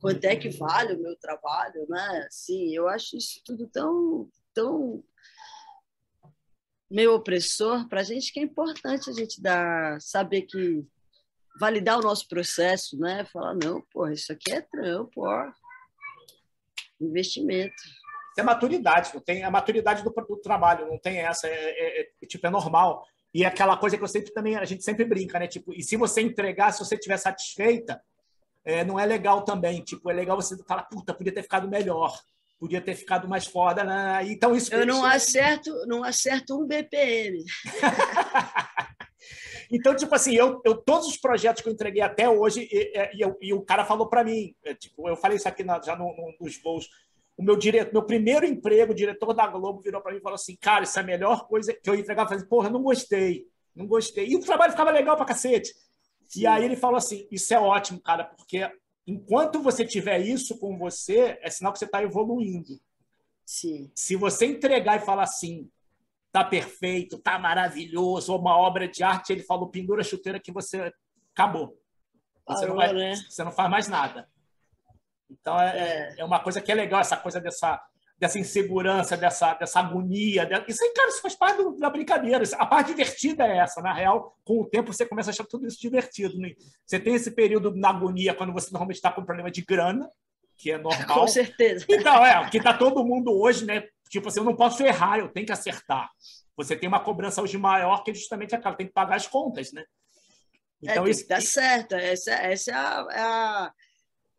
[0.00, 2.26] Quanto é que vale o meu trabalho, né?
[2.26, 5.04] Assim, eu acho isso tudo tão tão
[6.90, 10.84] meio opressor para a gente que é importante a gente dar saber que
[11.60, 13.24] validar o nosso processo, né?
[13.26, 15.52] Falar não, pô, isso aqui é trampo, ó
[17.00, 17.74] investimento.
[18.36, 22.26] É maturidade, não tem a maturidade do, do trabalho, não tem essa, é, é, é,
[22.26, 23.04] tipo, é normal.
[23.34, 25.46] E é aquela coisa que eu sempre também, a gente sempre brinca, né?
[25.46, 28.00] Tipo, e se você entregar, se você estiver satisfeita,
[28.64, 29.82] é, não é legal também.
[29.82, 32.16] Tipo, é legal você falar, puta, podia ter ficado melhor,
[32.58, 33.84] podia ter ficado mais foda.
[33.84, 34.20] Né?
[34.26, 37.44] Então, isso Eu não acerto, não acerto um BPM.
[39.70, 43.20] Então, tipo assim, eu, eu todos os projetos que eu entreguei até hoje, e, e,
[43.20, 45.94] eu, e o cara falou para mim, é, tipo, eu falei isso aqui na, já
[45.94, 46.88] no, no, nos voos,
[47.36, 50.34] o meu diretor, meu primeiro emprego, o diretor da Globo virou para mim e falou
[50.34, 52.26] assim, cara, isso é a melhor coisa que eu entregava.
[52.26, 54.26] Eu falei, porra, não gostei, não gostei.
[54.26, 55.72] E o trabalho ficava legal pra cacete.
[56.26, 56.40] Sim.
[56.40, 58.68] E aí ele falou assim, isso é ótimo, cara, porque
[59.08, 62.78] enquanto você tiver isso com você, é sinal que você está evoluindo.
[63.44, 63.90] Sim.
[63.94, 65.70] Se você entregar e falar assim,
[66.30, 70.52] tá perfeito, tá maravilhoso, ou uma obra de arte, ele falou, pendura a chuteira que
[70.52, 70.92] você
[71.32, 71.80] acabou.
[72.46, 73.14] Você, Parou, não, vai, né?
[73.16, 74.28] você não faz mais nada.
[75.30, 76.24] Então, é, é.
[76.24, 77.82] uma coisa que é legal, essa coisa dessa,
[78.18, 80.48] dessa insegurança, dessa, dessa agonia.
[80.66, 82.42] Isso aí, cara, isso faz parte do- da brincadeira.
[82.58, 83.80] A parte divertida é essa.
[83.80, 86.36] Na real, com o tempo, você começa a achar tudo isso divertido.
[86.38, 86.52] né?
[86.84, 90.10] Você tem esse período na agonia, quando você normalmente está com problema de grana,
[90.56, 91.20] que é normal.
[91.20, 91.86] Com certeza.
[91.88, 93.84] Então, é, que tá todo mundo hoje, né?
[94.10, 96.10] Tipo assim, eu não posso errar, eu tenho que acertar.
[96.56, 99.72] Você tem uma cobrança hoje maior que é justamente aquela, tem que pagar as contas,
[99.72, 99.82] né?
[100.84, 101.28] é, Então, tem isso.
[101.28, 101.94] dar certo.
[101.94, 103.72] Essa, essa é, a, é a-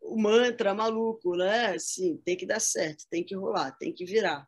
[0.00, 1.78] o mantra maluco, né?
[1.78, 4.46] Sim, tem que dar certo, tem que rolar, tem que virar.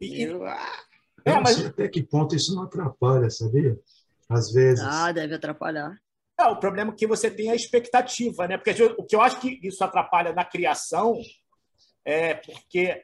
[0.00, 0.82] e- Eu, ah,
[1.24, 3.78] Eu É, não mas- sei até que ponto isso não atrapalha, sabia?
[4.28, 4.82] Às vezes.
[4.84, 5.94] ah, deve atrapalhar.
[6.38, 8.56] É, o problema é que você tem a expectativa, né?
[8.56, 11.14] Porque o que eu acho que isso atrapalha na criação
[12.02, 13.02] é porque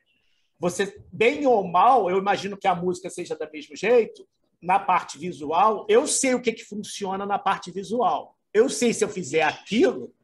[0.58, 4.26] você, bem ou mal, eu imagino que a música seja do mesmo jeito,
[4.62, 8.34] na parte visual, eu sei o que, que funciona na parte visual.
[8.54, 10.14] Eu sei se eu fizer aquilo,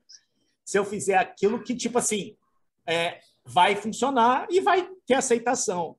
[0.72, 2.34] se eu fizer aquilo que, tipo assim,
[2.88, 5.96] é, vai funcionar e vai ter aceitação.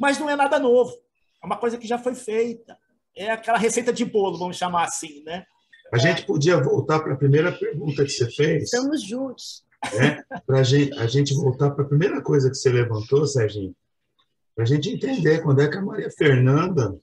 [0.00, 0.92] Mas não é nada novo.
[1.40, 2.76] É uma coisa que já foi feita.
[3.14, 5.46] É aquela receita de bolo, vamos chamar assim, né?
[5.94, 9.64] A gente podia voltar para a primeira pergunta que você fez, Estamos juntos.
[9.96, 10.24] né?
[10.44, 13.72] Para a gente, a gente voltar para a primeira coisa que você levantou, Serginho,
[14.56, 16.98] para a gente entender quando é que a Maria Fernanda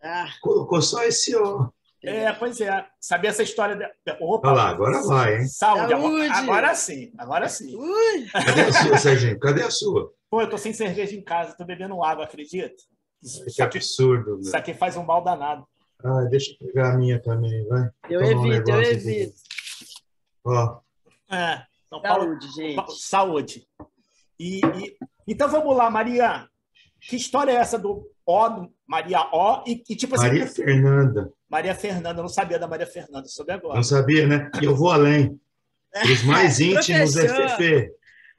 [0.00, 1.70] Ah, colocou só esse ó.
[2.02, 2.86] É, pois é.
[2.98, 3.76] Saber essa história.
[3.76, 3.84] De...
[4.20, 5.46] Opa, Olha lá, agora vai, hein?
[5.46, 5.90] Saúde.
[5.90, 6.28] Saúde.
[6.30, 7.76] Agora sim, agora sim.
[7.76, 9.38] ui, Cadê a sua, Serginho?
[9.38, 10.12] Cadê a sua?
[10.30, 12.74] Pô, eu tô sem cerveja em casa, tô bebendo água, acredita?
[13.22, 14.40] Isso Que aqui, absurdo.
[14.40, 15.66] isso aqui faz um mal danado.
[16.02, 17.90] Ah, deixa eu pegar a minha também, vai.
[18.08, 19.08] eu Toma um evito, eu negócio aqui.
[19.10, 19.34] evito.
[20.44, 20.80] Ó,
[21.30, 21.62] É.
[21.86, 22.76] Então, Paulo, Saúde, gente.
[22.76, 23.66] Pa- Saúde.
[24.38, 24.96] E, e-
[25.28, 26.48] então vamos lá, Maria.
[27.02, 29.64] Que história é essa do O, Maria O?
[29.66, 31.32] E, e tipo assim, Maria Fernanda.
[31.48, 33.74] Maria Fernanda, eu não sabia da Maria Fernanda, soube agora.
[33.74, 34.50] Não sabia, né?
[34.60, 35.40] E eu vou além.
[36.12, 37.56] Os mais íntimos é Professor.
[37.56, 37.92] Fefe.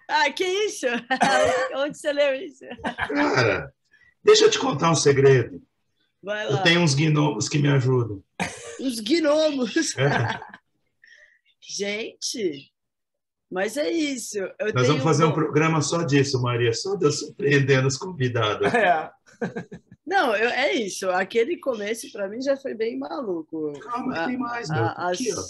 [0.10, 0.88] Ah, que isso?
[1.76, 2.66] Onde você leu isso?
[2.84, 3.74] Cara,
[4.24, 5.62] deixa eu te contar um segredo.
[6.24, 6.62] Vai Eu lá.
[6.62, 8.24] tenho uns gnomos que me ajudam.
[8.80, 9.74] Os gnomos.
[9.98, 10.40] É,
[11.64, 12.72] Gente,
[13.50, 14.38] mas é isso.
[14.38, 17.88] Eu nós tenho vamos fazer um bom, programa só disso, Maria, só de eu surpreendendo
[17.88, 18.74] os convidados.
[18.74, 19.10] É.
[20.06, 21.10] Não, eu, é isso.
[21.10, 23.72] Aquele começo, para mim, já foi bem maluco.
[23.80, 24.84] Calma, tem mais, meu.
[24.84, 25.44] A- Aqui, as- ó.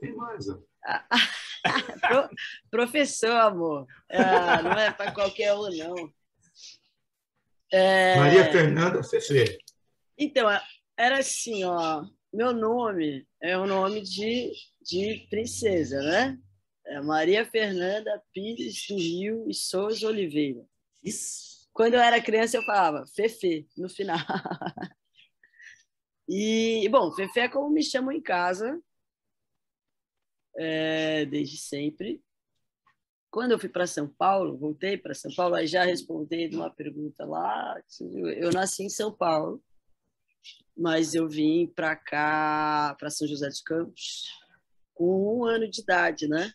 [0.00, 0.58] Tem mais, ó.
[2.00, 2.30] Pro-
[2.70, 3.86] professor, amor.
[4.10, 6.12] Ah, não é para qualquer um, não.
[7.72, 9.58] É, Maria Fernanda Fefe.
[10.16, 10.48] Então,
[10.96, 12.04] era assim, ó.
[12.32, 16.38] Meu nome é o nome de, de princesa, né?
[16.86, 20.60] É Maria Fernanda Pires do Rio e Souza Oliveira.
[21.04, 21.47] Isso.
[21.78, 24.18] Quando eu era criança, eu falava Fefe no final.
[26.30, 28.78] E, bom, Fefe é como me chamam em casa,
[30.58, 32.22] é, desde sempre.
[33.30, 37.24] Quando eu fui para São Paulo, voltei para São Paulo, aí já respondendo uma pergunta
[37.24, 37.82] lá.
[38.36, 39.64] Eu nasci em São Paulo,
[40.76, 44.28] mas eu vim para cá, para São José dos Campos,
[44.92, 46.52] com um ano de idade, né?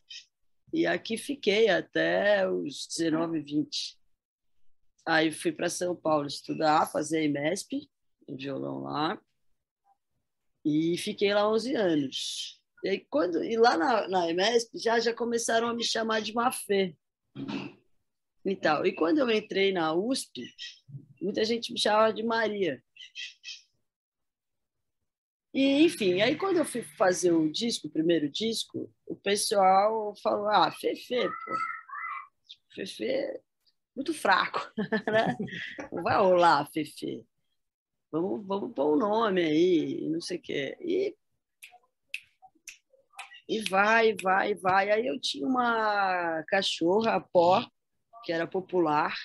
[0.72, 4.03] E aqui fiquei até os 19, 20.
[5.06, 7.90] Aí fui para São Paulo estudar, fazer IMESP,
[8.28, 9.20] um violão lá,
[10.66, 12.62] e fiquei lá 11 anos.
[12.84, 16.34] E, aí, quando, e lá na, na IMESP já, já começaram a me chamar de
[16.34, 16.96] Mafê.
[18.46, 18.86] E, tal.
[18.86, 20.42] e quando eu entrei na USP,
[21.22, 22.82] muita gente me chamava de Maria.
[25.54, 30.50] E, enfim, aí quando eu fui fazer o disco, o primeiro disco, o pessoal falou:
[30.50, 31.56] ah, Fefe, pô.
[32.74, 33.40] Fefe,
[33.96, 34.60] muito fraco,
[35.12, 35.36] né?
[35.92, 37.26] Não vai rolar, Fefe.
[38.12, 40.78] Vamos, vamos pôr um nome aí, não sei o quê.
[40.80, 41.16] E,
[43.50, 44.92] e vai, vai, vai.
[44.92, 47.66] Aí eu tinha uma cachorra, a Pó,
[48.24, 49.16] que era popular,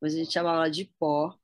[0.00, 1.34] mas a gente chamava ela de Pó.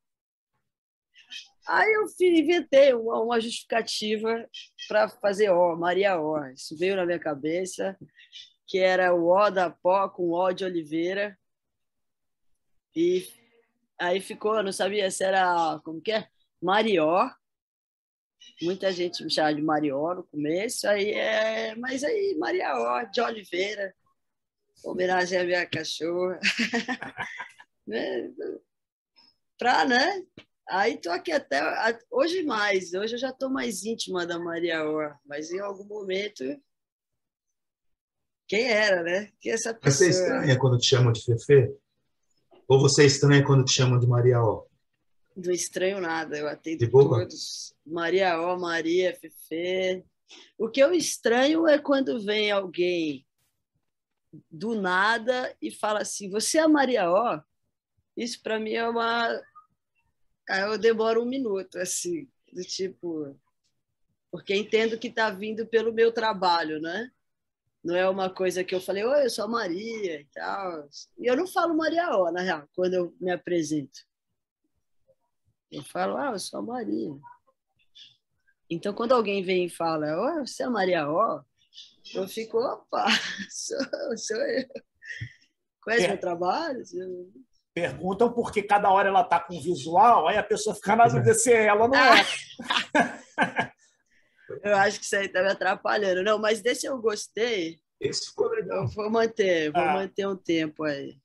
[1.66, 4.48] Aí eu inventei uma, uma justificativa
[4.88, 6.44] para fazer O, Maria O.
[6.46, 7.96] Isso veio na minha cabeça,
[8.66, 11.38] que era o O da Pó com O de Oliveira.
[12.94, 13.26] E
[13.98, 16.28] aí ficou, eu não sabia se era, como que é?
[16.60, 17.30] Marió.
[18.60, 23.20] Muita gente me chamava de Marió no começo, aí é, mas aí Maria O de
[23.20, 23.94] Oliveira,
[24.84, 26.38] homenagem à minha cachorra.
[27.86, 28.32] né?
[29.56, 30.24] Pra, né?
[30.68, 31.60] Aí tô aqui até
[32.10, 36.44] hoje mais, hoje eu já tô mais íntima da Maria O, mas em algum momento
[38.46, 39.30] quem era, né?
[39.40, 40.26] Que essa Mas você pessoa.
[40.26, 41.74] estranha quando te chamam de Fefe?
[42.68, 44.66] Ou você estranha quando te chamam de Maria O?
[45.36, 47.20] Não estranho nada, eu atendo De boa?
[47.20, 47.74] todos.
[47.86, 50.04] Maria O, Maria, Fefe.
[50.58, 53.26] O que eu estranho é quando vem alguém
[54.50, 57.40] do nada e fala assim: Você é a Maria O?
[58.16, 59.28] Isso para mim é uma.
[60.48, 63.38] Aí eu demoro um minuto, assim, do tipo.
[64.30, 67.10] Porque entendo que está vindo pelo meu trabalho, né?
[67.84, 70.88] Não é uma coisa que eu falei, oi, eu sou a Maria e tal.
[71.18, 74.00] E eu não falo Maria O, na real, quando eu me apresento.
[75.70, 77.10] Eu falo, ah, eu sou a Maria.
[78.70, 80.06] Então, quando alguém vem e fala,
[80.40, 81.42] oh, você é a Maria O,
[82.14, 83.06] eu fico, opa,
[83.50, 84.68] sou, sou eu.
[85.82, 86.08] Conhece É.
[86.08, 86.82] meu trabalho?
[87.74, 91.52] Perguntam porque cada hora ela tá com visual, aí a pessoa fica na dúvida se
[91.52, 92.22] é ela ou não é.
[94.62, 96.22] Eu acho que isso aí está me atrapalhando.
[96.22, 98.82] Não, mas desse eu gostei, Esse ficou legal.
[98.84, 99.94] eu vou manter, vou Ah.
[99.94, 101.16] manter um tempo aí.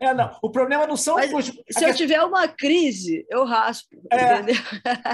[0.00, 0.36] É, não.
[0.42, 1.46] O problema não são Mas os.
[1.70, 4.34] Se eu tiver uma crise, eu raspo, É.
[4.40, 4.56] entendeu?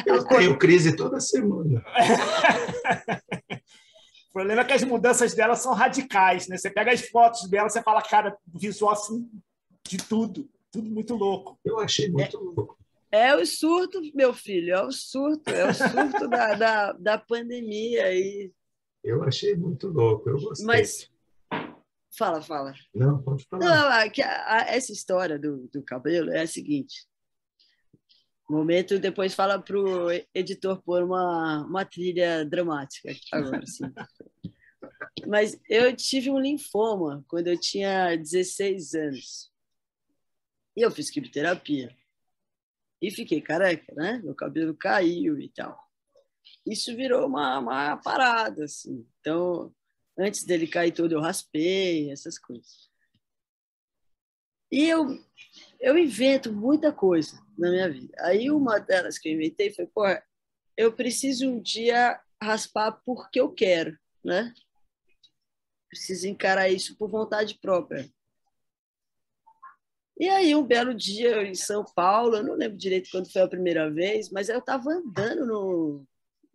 [0.07, 1.85] Eu tenho crise toda semana.
[4.31, 6.57] O problema é que as mudanças dela são radicais, né?
[6.59, 9.31] Você pega as fotos dela, você fala, cara, visual assim
[9.87, 11.57] de tudo, tudo muito louco.
[11.65, 12.77] Eu achei muito louco.
[13.15, 18.13] É o surto, meu filho, é o surto, é o surto da, da, da pandemia.
[18.13, 18.53] E...
[19.05, 20.29] Eu achei muito louco.
[20.29, 20.67] Eu gostei.
[20.67, 21.09] Mas,
[22.19, 22.75] fala, fala.
[22.93, 24.03] Não, pode falar.
[24.03, 27.07] Não, que a- essa história do, do cabelo é a seguinte.
[28.51, 33.85] Momento, depois fala para o editor pôr uma, uma trilha dramática agora, sim.
[35.29, 39.53] Mas eu tive um linfoma quando eu tinha 16 anos.
[40.77, 41.97] E eu fiz quimioterapia.
[43.05, 44.19] E fiquei careca, né?
[44.25, 45.79] Meu cabelo caiu e tal.
[46.67, 49.07] Isso virou uma, uma parada, assim.
[49.21, 49.75] Então,
[50.19, 52.91] antes dele cair todo, eu raspei, essas coisas.
[54.73, 55.23] E eu,
[55.79, 58.15] eu invento muita coisa na minha vida.
[58.21, 60.05] Aí uma delas que eu inventei foi, pô,
[60.75, 64.55] eu preciso um dia raspar porque eu quero, né?
[65.91, 68.11] Preciso encarar isso por vontade própria.
[70.19, 73.49] E aí, um belo dia em São Paulo, eu não lembro direito quando foi a
[73.49, 76.07] primeira vez, mas eu estava andando no,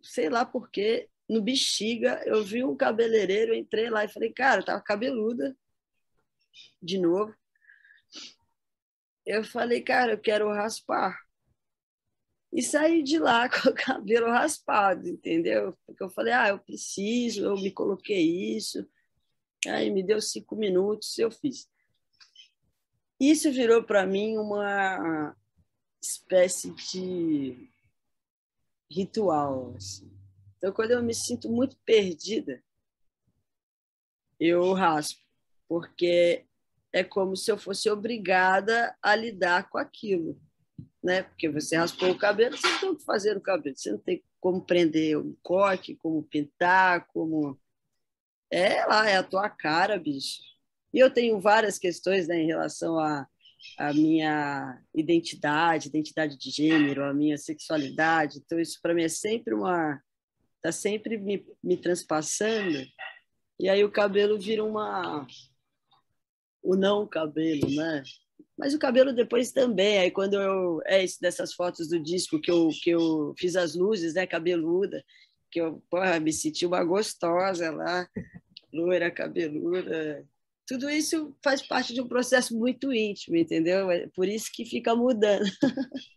[0.02, 4.64] sei lá porquê, no Bexiga, eu vi um cabeleireiro, entrei lá e falei, cara, eu
[4.64, 5.56] tava cabeluda,
[6.82, 7.34] de novo.
[9.24, 11.16] Eu falei, cara, eu quero raspar.
[12.52, 15.76] e saí de lá com o cabelo raspado, entendeu?
[15.86, 18.86] Porque eu falei, ah, eu preciso, eu me coloquei isso.
[19.66, 21.68] Aí me deu cinco minutos, eu fiz.
[23.20, 25.36] Isso virou para mim uma
[26.02, 27.70] espécie de
[28.90, 29.74] ritual.
[29.76, 30.10] Assim.
[30.56, 32.62] Então, quando eu me sinto muito perdida,
[34.38, 35.20] eu raspo,
[35.68, 36.46] porque
[36.92, 40.40] é como se eu fosse obrigada a lidar com aquilo
[41.02, 41.22] né?
[41.22, 43.98] Porque você raspou o cabelo, você não tem o que fazer no cabelo, você não
[43.98, 47.58] tem como prender um coque, como pintar, como.
[48.50, 50.42] É lá, é a tua cara, bicho.
[50.92, 53.26] E eu tenho várias questões né, em relação à
[53.78, 58.38] a, a, minha identidade, identidade de gênero, a minha sexualidade.
[58.38, 60.00] Então, isso para mim é sempre uma.
[60.56, 62.84] Está sempre me, me transpassando.
[63.58, 65.26] E aí o cabelo vira uma.
[66.62, 68.02] O não cabelo, né?
[68.58, 69.98] Mas o cabelo depois também.
[69.98, 73.74] Aí quando eu é isso dessas fotos do disco que eu que eu fiz as
[73.74, 75.02] luzes, né, cabeluda,
[75.50, 78.06] que eu porra, me senti uma gostosa lá,
[78.72, 80.26] loira, cabeluda.
[80.70, 83.90] Tudo isso faz parte de um processo muito íntimo, entendeu?
[83.90, 85.42] É por isso que fica mudando.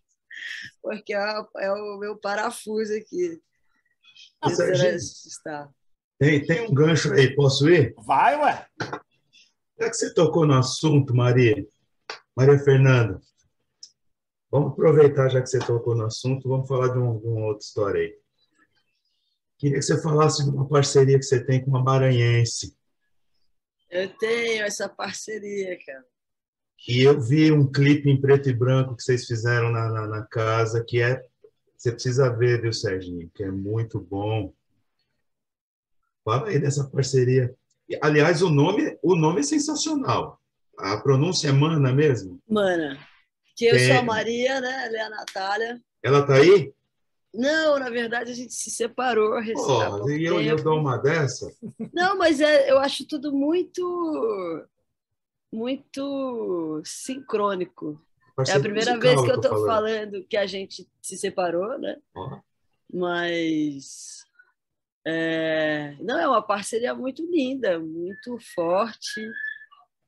[0.79, 3.41] Porque é, é o meu parafuso aqui.
[4.45, 5.67] Está.
[6.19, 7.95] Tem, tem um gancho aí, posso ir?
[8.05, 8.67] Vai, ué.
[9.79, 11.55] Já que você tocou no assunto, Maria,
[12.37, 13.19] Maria Fernanda,
[14.51, 17.65] vamos aproveitar, já que você tocou no assunto, vamos falar de, um, de uma outra
[17.65, 18.15] história aí.
[19.57, 22.77] Queria que você falasse de uma parceria que você tem com uma maranhense.
[23.93, 26.03] Eu tenho essa parceria, cara.
[26.87, 30.23] E eu vi um clipe em preto e branco que vocês fizeram na, na, na
[30.23, 31.23] casa, que é.
[31.77, 33.29] Você precisa ver, viu, Serginho?
[33.35, 34.51] Que é muito bom.
[36.25, 37.53] Fala aí dessa parceria.
[38.01, 40.41] Aliás, o nome, o nome é sensacional.
[40.75, 42.41] A pronúncia é Mana mesmo?
[42.49, 42.97] Mana.
[43.55, 44.87] Que eu sou a Maria, né?
[44.87, 45.81] Ela é a Natália.
[46.01, 46.73] Ela tá aí?
[47.33, 49.39] Não, na verdade a gente se separou.
[49.39, 51.51] Oh, e eu ia dar uma dessa?
[51.91, 54.65] Não, mas é, eu acho tudo muito,
[55.51, 57.99] muito sincrônico.
[58.47, 59.67] É a primeira vez que eu estou falando.
[59.67, 60.23] falando.
[60.27, 61.97] que a gente se separou, né?
[62.15, 62.39] Oh.
[62.91, 64.23] Mas
[65.05, 69.21] é, não é uma parceria muito linda, muito forte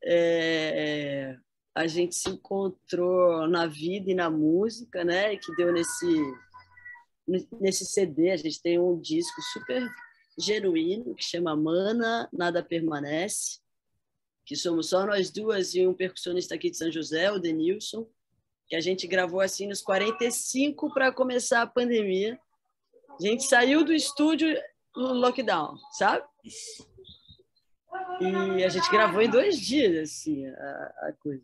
[0.06, 1.36] é,
[1.74, 5.36] a gente se encontrou na vida e na música, né?
[5.36, 6.06] Que deu nesse
[7.28, 8.32] nesse CD.
[8.32, 9.88] A gente tem um disco super
[10.38, 13.60] genuíno que chama Mana Nada Permanece,
[14.46, 18.08] que somos só nós duas e um percussionista aqui de São José, o Denilson,
[18.68, 22.40] que a gente gravou assim nos 45 para começar a pandemia.
[23.20, 24.48] A gente saiu do estúdio
[24.96, 26.26] no lockdown, sabe?
[28.58, 31.44] E a gente gravou em dois dias, assim, a, a coisa.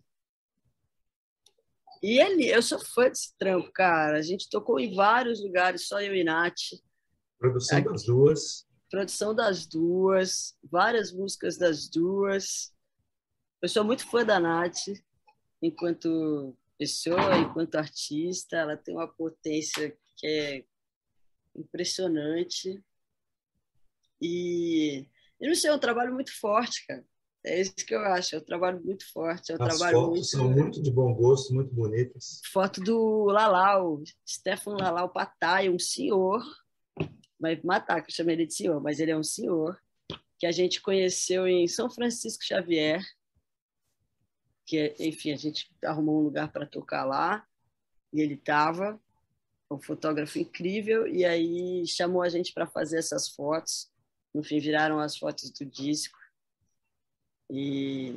[2.01, 4.17] E ele, eu sou fã desse trampo, cara.
[4.17, 6.55] A gente tocou em vários lugares, só eu e Nath.
[7.37, 7.89] Produção Aqui.
[7.89, 8.67] das duas.
[8.89, 12.73] Produção das duas, várias músicas das duas.
[13.61, 14.87] Eu sou muito fã da Nath,
[15.61, 18.57] enquanto pessoa, enquanto artista.
[18.57, 20.65] Ela tem uma potência que é
[21.55, 22.83] impressionante.
[24.19, 25.07] E
[25.39, 27.05] eu não sei, é um trabalho muito forte, cara.
[27.43, 29.51] É isso que eu acho, é um trabalho muito forte.
[29.51, 30.25] É um As trabalho fotos muito...
[30.27, 32.39] são muito de bom gosto, muito bonitas.
[32.51, 36.43] Foto do Lalau, Stefano Lalau Patai, um senhor,
[37.39, 39.79] vai matar que eu chamei ele de senhor, mas ele é um senhor,
[40.37, 43.03] que a gente conheceu em São Francisco Xavier,
[44.65, 47.45] que, enfim, a gente arrumou um lugar para tocar lá,
[48.13, 49.01] e ele estava,
[49.71, 53.91] um fotógrafo incrível, e aí chamou a gente para fazer essas fotos
[54.33, 56.17] no fim viraram as fotos do disco.
[57.51, 58.15] E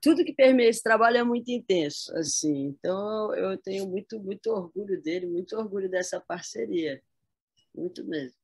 [0.00, 2.66] tudo que permeia esse trabalho é muito intenso, assim.
[2.66, 7.00] Então eu tenho muito muito orgulho dele, muito orgulho dessa parceria,
[7.72, 8.36] muito mesmo.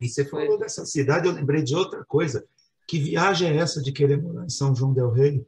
[0.00, 2.44] E você falou dessa cidade, eu lembrei de outra coisa.
[2.88, 5.46] Que viagem é essa de querer morar em São João del Rei?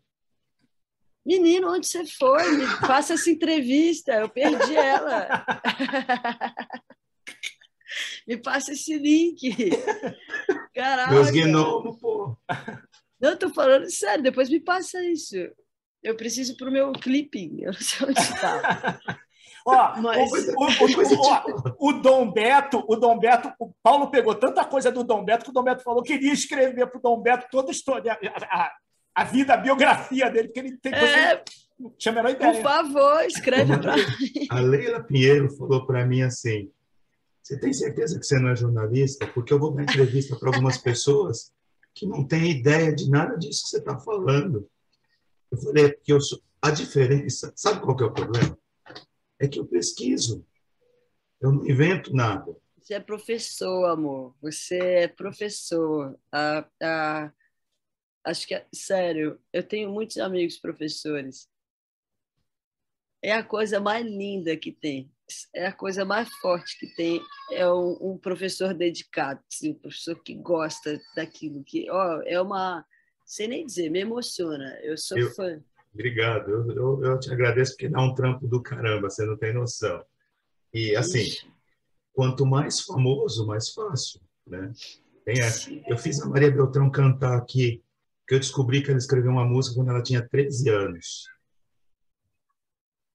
[1.27, 2.57] Menino, onde você foi?
[2.57, 4.13] Me faça essa entrevista.
[4.13, 5.45] Eu perdi ela.
[8.27, 9.51] Me passa esse link.
[10.77, 11.11] Caraca.
[11.11, 12.37] Meus gnomos, pô.
[13.19, 15.35] Não, eu tô falando sério, depois me passa isso.
[16.03, 19.01] Eu preciso pro meu clipping, eu não sei onde está.
[19.67, 20.31] Ó, Mas...
[20.31, 25.03] o, o, o, o, Dom Beto, o Dom Beto, o Paulo pegou tanta coisa do
[25.03, 27.71] Dom Beto que o Dom Beto falou que queria escrever para o Dom Beto toda
[27.71, 28.73] a história, a, a,
[29.15, 31.43] a, vida, a biografia dele, porque ele tem coisa é...
[31.81, 32.53] não tinha a menor ideia.
[32.53, 34.47] Por favor, escreve para mim.
[34.51, 36.71] A Leila Pinheiro falou para mim assim:
[37.47, 39.25] você tem certeza que você não é jornalista?
[39.29, 41.55] Porque eu vou dar entrevista para algumas pessoas
[41.95, 44.69] que não têm ideia de nada disso que você está falando.
[45.53, 46.43] Eu falei, é porque eu sou...
[46.61, 48.59] a diferença, sabe qual que é o problema?
[49.39, 50.45] é que eu pesquiso.
[51.41, 52.53] Eu não invento nada.
[52.83, 54.35] Você é professor, amor.
[54.43, 56.19] Você é professor.
[56.33, 57.33] Ah, ah,
[58.25, 61.49] acho que, é, sério, eu tenho muitos amigos professores.
[63.23, 65.13] É a coisa mais linda que tem.
[65.55, 67.21] É a coisa mais forte que tem.
[67.51, 71.65] É um, um professor dedicado, assim, um professor que gosta daquilo.
[71.65, 72.85] que ó, É uma.
[73.25, 74.79] Sem nem dizer, me emociona.
[74.83, 75.61] Eu sou Eu- fã.
[75.93, 76.51] Obrigado.
[76.51, 80.05] Eu, eu, eu te agradeço porque dá um trampo do caramba, você não tem noção.
[80.73, 81.51] E, assim, Ixi,
[82.13, 84.71] quanto mais famoso, mais fácil, né?
[85.25, 85.71] Tem essa.
[85.89, 87.83] Eu fiz a Maria Beltrão cantar aqui,
[88.29, 91.25] que eu descobri que ela escreveu uma música quando ela tinha 13 anos.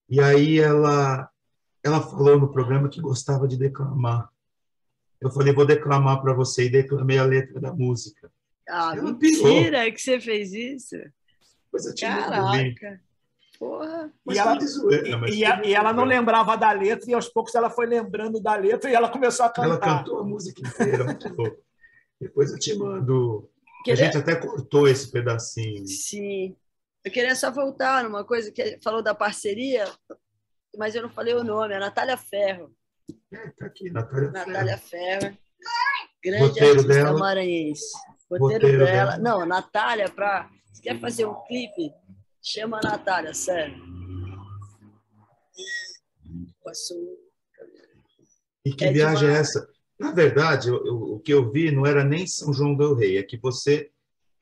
[0.10, 1.30] E aí ela,
[1.84, 4.30] ela falou no programa que gostava de declamar.
[5.20, 8.32] Eu falei, vou declamar para você, e declamei a letra da música.
[8.68, 9.44] Ah, Ela pirou.
[9.48, 10.96] mentira que você fez isso.
[11.66, 11.94] Depois eu.
[12.00, 13.00] Caraca.
[13.60, 14.12] Porra.
[14.26, 17.28] Mas E ela- zoeira, mas E, a- e ela não lembrava da letra, e aos
[17.30, 19.66] poucos ela foi lembrando da letra e ela começou a cantar.
[19.68, 21.58] Ela cantou a música inteira, muito louco.
[22.20, 23.48] Depois eu te mando.
[23.82, 25.86] A Queria- gente até cortou esse pedacinho.
[25.88, 26.56] Sim.
[27.04, 29.86] Eu queria só voltar numa coisa que falou da parceria,
[30.78, 32.74] mas eu não falei o nome, a Natália Ferro.
[33.32, 34.32] É, tá aqui, Natália Ferro.
[34.48, 35.38] Natália Ferro,
[36.24, 37.20] grande Roteiro artista dela.
[37.20, 37.98] maranhense.
[38.30, 39.12] Roteiro, Roteiro dela.
[39.12, 39.18] dela.
[39.18, 40.50] Não, Natália, pra.
[40.74, 41.94] Se quer fazer um clipe,
[42.42, 43.76] chama a Natália, sério.
[46.64, 46.98] Passou.
[48.66, 49.50] E que É viagem é demais.
[49.50, 49.68] essa?
[50.00, 53.18] Na verdade, eu- eu- o que eu vi não era nem São João del Rei,
[53.18, 53.92] é que você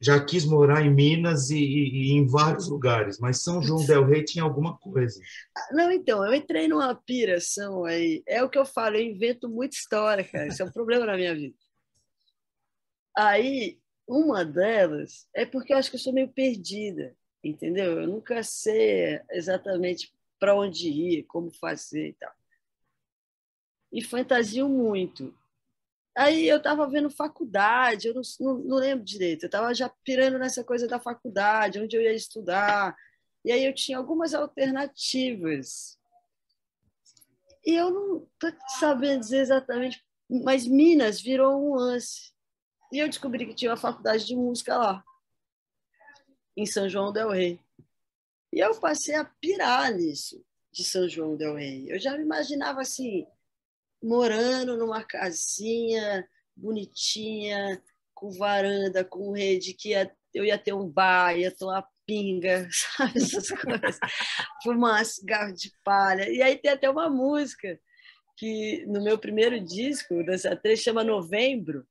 [0.01, 4.05] já quis morar em Minas e, e- e em vários lugares, mas São João del
[4.05, 5.25] Rei tinha alguma coisa.
[5.71, 8.23] Não, então, eu entrei numa piração aí.
[8.27, 10.47] É o que eu falo, eu invento muita história, cara.
[10.47, 11.55] Isso é um problema na minha vida.
[13.15, 18.01] Aí, uma delas é porque eu acho que eu sou meio perdida, entendeu?
[18.01, 22.31] Eu nunca sei exatamente para onde ir, como fazer e tal.
[23.91, 25.31] E fantasio muito.
[26.19, 30.37] Aí eu estava vendo faculdade, eu não, não, não lembro direito, eu estava já pirando
[30.37, 32.93] nessa coisa da faculdade, onde eu ia estudar.
[33.45, 35.97] E aí eu tinha algumas alternativas.
[37.65, 42.33] E eu não estou sabendo dizer exatamente, mas Minas virou um lance.
[42.91, 45.01] E eu descobri que tinha uma faculdade de música lá,
[46.57, 47.61] em São João del Rei.
[48.51, 51.85] E eu passei a pirar nisso, de São João del Rei.
[51.89, 53.25] Eu já me imaginava assim,
[54.01, 57.81] morando numa casinha bonitinha,
[58.13, 63.17] com varanda, com rede, que ia, eu ia ter um bar, ia tomar pinga, sabe?
[63.17, 63.99] Essas coisas.
[64.63, 66.29] Fumar cigarro de palha.
[66.29, 67.79] E aí tem até uma música
[68.35, 71.85] que no meu primeiro disco, dessa três, chama Novembro,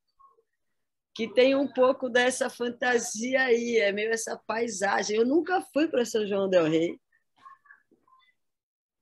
[1.15, 5.17] que tem um pouco dessa fantasia aí, é meio essa paisagem.
[5.17, 6.99] Eu nunca fui para São João del Rei.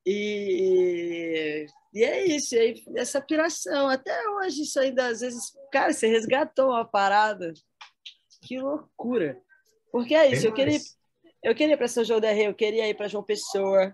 [0.10, 3.90] E, e é isso, e aí, essa piração.
[3.90, 5.52] Até hoje, isso ainda às vezes.
[5.70, 7.52] Cara, você resgatou uma parada.
[8.42, 9.38] Que loucura.
[9.92, 10.98] Porque é isso, eu queria, mais.
[11.44, 13.94] eu queria ir para São João del Rei, eu queria ir para João Pessoa,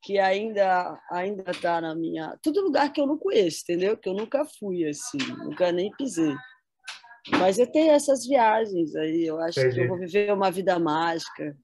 [0.00, 2.38] que ainda ainda está na minha.
[2.40, 3.96] Todo lugar que eu não conheço, entendeu?
[3.96, 6.36] Que eu nunca fui, assim, nunca nem pisei.
[7.40, 9.80] Mas eu tenho essas viagens aí, eu acho que Entendi.
[9.80, 11.56] eu vou viver uma vida mágica.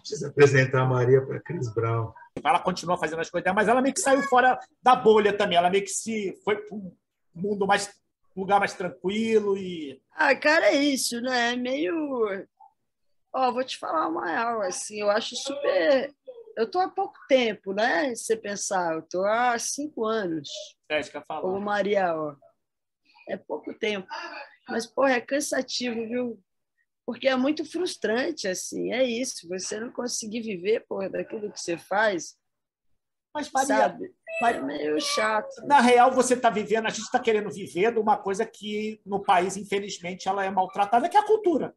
[0.00, 2.12] Precisa apresentar a Maria para Cris Brown.
[2.44, 5.56] Ela continua fazendo as coisas dela, mas ela meio que saiu fora da bolha também.
[5.58, 6.94] Ela meio que se foi para um
[7.34, 7.90] mundo mais
[8.36, 11.52] lugar mais tranquilo e Ah, cara, é isso, né?
[11.52, 12.46] É meio.
[13.32, 16.14] Ó, vou te falar uma real, assim, eu acho super.
[16.56, 18.14] Eu tô há pouco tempo, né?
[18.14, 20.48] Se você pensar, eu tô há cinco anos,
[20.88, 21.60] é isso que eu falo.
[21.60, 22.34] Maria, ó.
[23.28, 24.08] É pouco tempo.
[24.68, 26.42] Mas, porra, é cansativo, viu?
[27.08, 29.48] Porque é muito frustrante, assim, é isso.
[29.48, 32.36] Você não conseguir viver, porra, daquilo que você faz,
[33.34, 34.14] Mas Maria, sabe?
[34.42, 35.66] É meio chato.
[35.66, 39.22] na real você está vivendo, a gente está querendo viver de uma coisa que no
[39.22, 41.74] país infelizmente ela é maltratada, que é a cultura.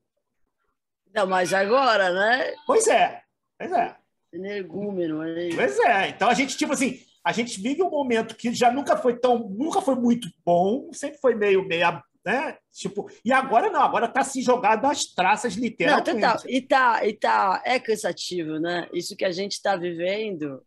[1.16, 2.54] Não, mas agora, né?
[2.68, 3.22] Pois é,
[3.58, 3.96] pois é.
[4.34, 5.56] Energúmeno, aí.
[5.56, 6.10] Pois é.
[6.10, 9.48] Então a gente, tipo assim, a gente vive um momento que já nunca foi tão,
[9.48, 12.58] nunca foi muito bom, sempre foi meio, meio, né?
[12.72, 16.12] Tipo, e agora não, agora tá se jogado às traças Não, literalmente.
[16.12, 16.38] total.
[16.48, 18.88] E tá, e tá, é cansativo, né?
[18.94, 20.64] Isso que a gente está vivendo,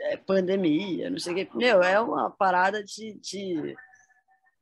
[0.00, 1.48] é pandemia, não sei o quê.
[1.54, 3.14] Meu, é uma parada de.
[3.20, 3.74] de...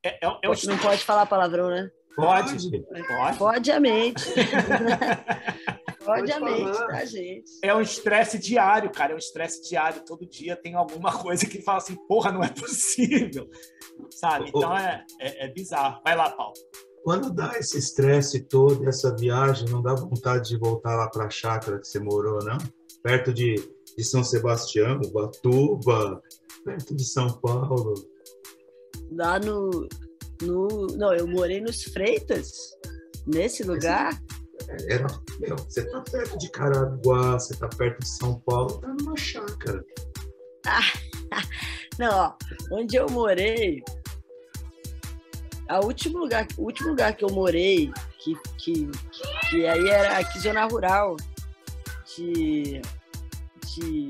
[0.03, 1.91] É, é, é Não pode falar palavrão, né?
[2.17, 2.71] pode,
[3.07, 3.39] pode.
[3.39, 4.25] Fode a mente.
[6.07, 6.87] Fode a Pode mente falar.
[6.87, 7.51] da gente.
[7.63, 9.13] É um estresse diário, cara.
[9.13, 10.05] É um estresse diário.
[10.05, 13.49] Todo dia tem alguma coisa que fala assim, porra, não é possível.
[14.11, 14.49] Sabe?
[14.49, 16.01] Então é, é, é bizarro.
[16.05, 16.55] Vai lá, Paulo.
[17.05, 21.31] Quando dá esse estresse todo, essa viagem, não dá vontade de voltar lá para a
[21.31, 22.59] chácara que você morou, não?
[23.03, 23.55] Perto de
[23.97, 26.23] de São Sebastião, Ubatuba,
[26.65, 27.95] perto de São Paulo.
[29.11, 29.89] Lá no,
[30.43, 30.87] no.
[30.97, 32.73] Não, eu morei nos Freitas,
[33.27, 34.21] nesse lugar.
[34.89, 35.07] Era,
[35.39, 39.85] meu, você tá perto de Caraguá, você tá perto de São Paulo, tá numa chácara.
[41.99, 42.35] Não, ó,
[42.73, 43.83] onde eu morei,
[45.69, 48.91] a último lugar, o último lugar que eu morei, que, que,
[49.49, 51.17] que aí era aqui zona rural
[52.15, 52.81] de,
[53.67, 54.09] de,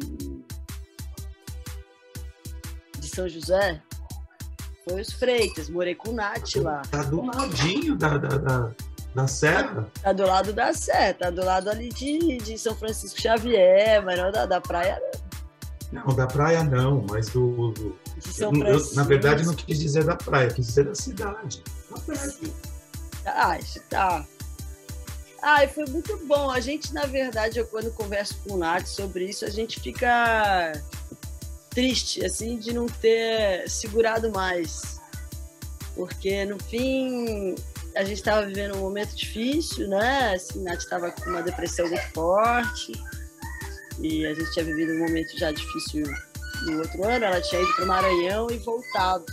[2.98, 3.82] de São José,
[4.88, 5.68] foi os Freitas.
[5.68, 6.82] Morei com o Nath lá.
[6.82, 8.74] Tá do ladinho da, da, da,
[9.16, 9.88] da serra.
[10.02, 14.18] Tá do lado da serra, tá do lado ali de, de São Francisco Xavier, mas
[14.18, 15.00] não da, da praia.
[15.90, 17.72] Não, da praia não, mas do.
[17.72, 17.98] do...
[18.38, 21.62] Eu, eu, na verdade, não quis dizer da praia, quis dizer da cidade.
[21.88, 22.54] Tá perto.
[23.24, 23.58] Ah,
[23.88, 24.26] tá.
[25.42, 26.50] Ah, foi muito bom.
[26.50, 30.72] A gente, na verdade, eu, quando converso com o Nath sobre isso, a gente fica
[31.70, 35.00] triste, assim, de não ter segurado mais.
[35.94, 37.54] Porque, no fim,
[37.96, 40.34] a gente estava vivendo um momento difícil, né?
[40.34, 42.92] Assim, Nath estava com uma depressão muito forte
[43.98, 46.04] e a gente tinha vivido um momento já difícil
[46.66, 47.24] no outro ano.
[47.24, 49.24] Ela tinha ido para o Maranhão e voltado.